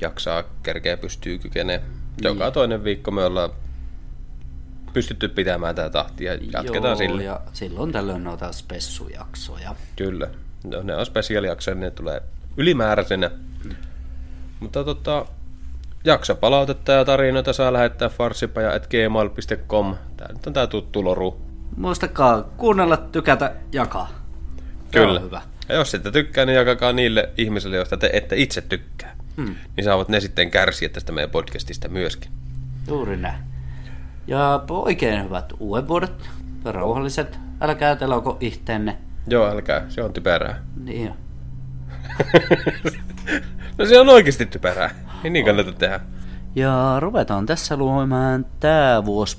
jaksaa, 0.00 0.44
kerkeä, 0.62 0.96
pystyy, 0.96 1.38
kykenee. 1.38 1.82
Joka 2.22 2.50
toinen 2.50 2.84
viikko 2.84 3.10
me 3.10 3.24
ollaan 3.24 3.50
pystytty 4.92 5.28
pitämään 5.28 5.74
tätä 5.74 5.90
tahtia 5.90 6.34
ja 6.34 6.40
jatketaan 6.52 6.84
Joo, 6.84 6.96
sillä. 6.96 7.22
ja 7.22 7.40
silloin 7.52 7.92
tällöin 7.92 8.24
noita 8.24 8.52
spessujaksoja. 8.52 9.74
Kyllä. 9.96 10.28
No, 10.64 10.82
ne 10.82 10.96
on 10.96 11.06
spesiaalijaksoja, 11.06 11.74
ne 11.74 11.90
tulee 11.90 12.22
ylimääräisenä. 12.56 13.30
Mutta 14.60 14.84
tota, 14.84 15.26
jaksopalautetta 16.04 16.92
ja 16.92 17.04
tarinoita 17.04 17.52
saa 17.52 17.72
lähettää 17.72 18.08
farsipaja.gmail.com. 18.08 19.96
Tää 20.16 20.32
nyt 20.32 20.46
on 20.46 20.52
tää 20.52 20.66
tuttu 20.66 21.04
loru. 21.04 21.43
Muistakaa 21.76 22.42
kuunnella, 22.42 22.96
tykätä, 22.96 23.52
jakaa. 23.72 24.10
Kyllä. 24.90 25.20
on 25.20 25.22
hyvä. 25.22 25.42
Ja 25.68 25.74
jos 25.74 25.94
ette 25.94 26.10
tykkää, 26.10 26.46
niin 26.46 26.56
jakakaa 26.56 26.92
niille 26.92 27.28
ihmisille, 27.36 27.76
joista 27.76 27.96
te 27.96 28.10
ette 28.12 28.36
itse 28.36 28.60
tykkää. 28.60 29.16
Hmm. 29.36 29.54
Niin 29.76 29.84
saavat 29.84 30.08
ne 30.08 30.20
sitten 30.20 30.50
kärsiä 30.50 30.88
tästä 30.88 31.12
meidän 31.12 31.30
podcastista 31.30 31.88
myöskin. 31.88 32.30
Juuri 32.88 33.16
näin. 33.16 33.38
Ja 34.26 34.64
oikein 34.68 35.24
hyvät 35.24 35.52
uuden 35.60 35.88
vuodet. 35.88 36.30
Rauhalliset. 36.64 37.38
Älkää 37.60 37.96
teloko 37.96 38.36
ihteenne. 38.40 38.98
Joo, 39.26 39.50
älkää, 39.50 39.84
se 39.88 40.02
on 40.02 40.12
typerää. 40.12 40.62
Niin 40.84 41.10
on. 41.10 41.16
no 43.78 43.86
se 43.86 44.00
on 44.00 44.08
oikeasti 44.08 44.46
typerää. 44.46 44.90
Ei 45.24 45.30
niin 45.30 45.44
kannata 45.44 45.72
tehdä. 45.72 46.00
Ja 46.54 46.96
ruvetaan 46.98 47.46
tässä 47.46 47.76
luomaan 47.76 48.46
tää 48.60 49.04
vuosi 49.04 49.38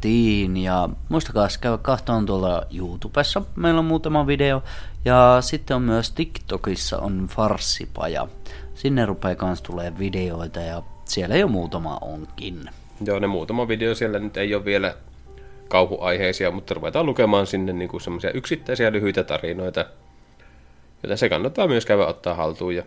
pakettiin. 0.00 0.56
Ja 0.56 0.88
muistakaa 1.08 1.48
käydä 1.60 1.78
kahtoon 1.78 2.26
tuolla 2.26 2.62
YouTubessa. 2.74 3.42
Meillä 3.56 3.78
on 3.78 3.84
muutama 3.84 4.26
video. 4.26 4.62
Ja 5.04 5.38
sitten 5.40 5.76
on 5.76 5.82
myös 5.82 6.10
TikTokissa 6.12 6.98
on 6.98 7.28
farssipaja. 7.30 8.28
Sinne 8.74 9.06
rupeaa 9.06 9.34
kans 9.34 9.62
tulee 9.62 9.92
videoita 9.98 10.60
ja 10.60 10.82
siellä 11.04 11.36
jo 11.36 11.48
muutama 11.48 11.98
onkin. 12.00 12.70
Joo, 13.04 13.18
ne 13.18 13.26
muutama 13.26 13.68
video 13.68 13.94
siellä 13.94 14.18
nyt 14.18 14.36
ei 14.36 14.54
ole 14.54 14.64
vielä 14.64 14.94
kauhuaiheisia, 15.68 16.50
mutta 16.50 16.74
ruvetaan 16.74 17.06
lukemaan 17.06 17.46
sinne 17.46 17.72
niinku 17.72 17.98
semmoisia 17.98 18.30
yksittäisiä 18.30 18.92
lyhyitä 18.92 19.24
tarinoita, 19.24 19.86
joita 21.02 21.16
se 21.16 21.28
kannattaa 21.28 21.68
myös 21.68 21.86
käydä 21.86 22.06
ottaa 22.06 22.34
haltuun. 22.34 22.76
Ja 22.76 22.82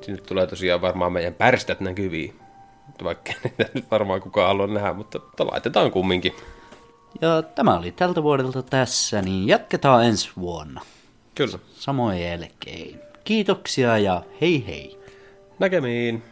sinne 0.00 0.22
tulee 0.22 0.46
tosiaan 0.46 0.80
varmaan 0.80 1.12
meidän 1.12 1.34
pärstät 1.34 1.80
näkyviin. 1.80 2.39
Vaikka 3.04 3.32
niitä 3.44 3.66
nyt 3.74 3.90
varmaan 3.90 4.20
kukaan 4.20 4.48
halua 4.48 4.66
nähdä, 4.66 4.92
mutta, 4.92 5.18
mutta 5.18 5.46
laitetaan 5.46 5.90
kumminkin. 5.90 6.32
Ja 7.20 7.42
tämä 7.42 7.78
oli 7.78 7.92
tältä 7.92 8.22
vuodelta 8.22 8.62
tässä, 8.62 9.22
niin 9.22 9.48
jatketaan 9.48 10.04
ensi 10.04 10.30
vuonna. 10.38 10.80
Kyllä. 11.34 11.58
Samoin 11.74 12.22
jälkeen. 12.22 13.00
Kiitoksia 13.24 13.98
ja 13.98 14.22
hei 14.40 14.66
hei. 14.66 14.98
Näkemiin. 15.58 16.22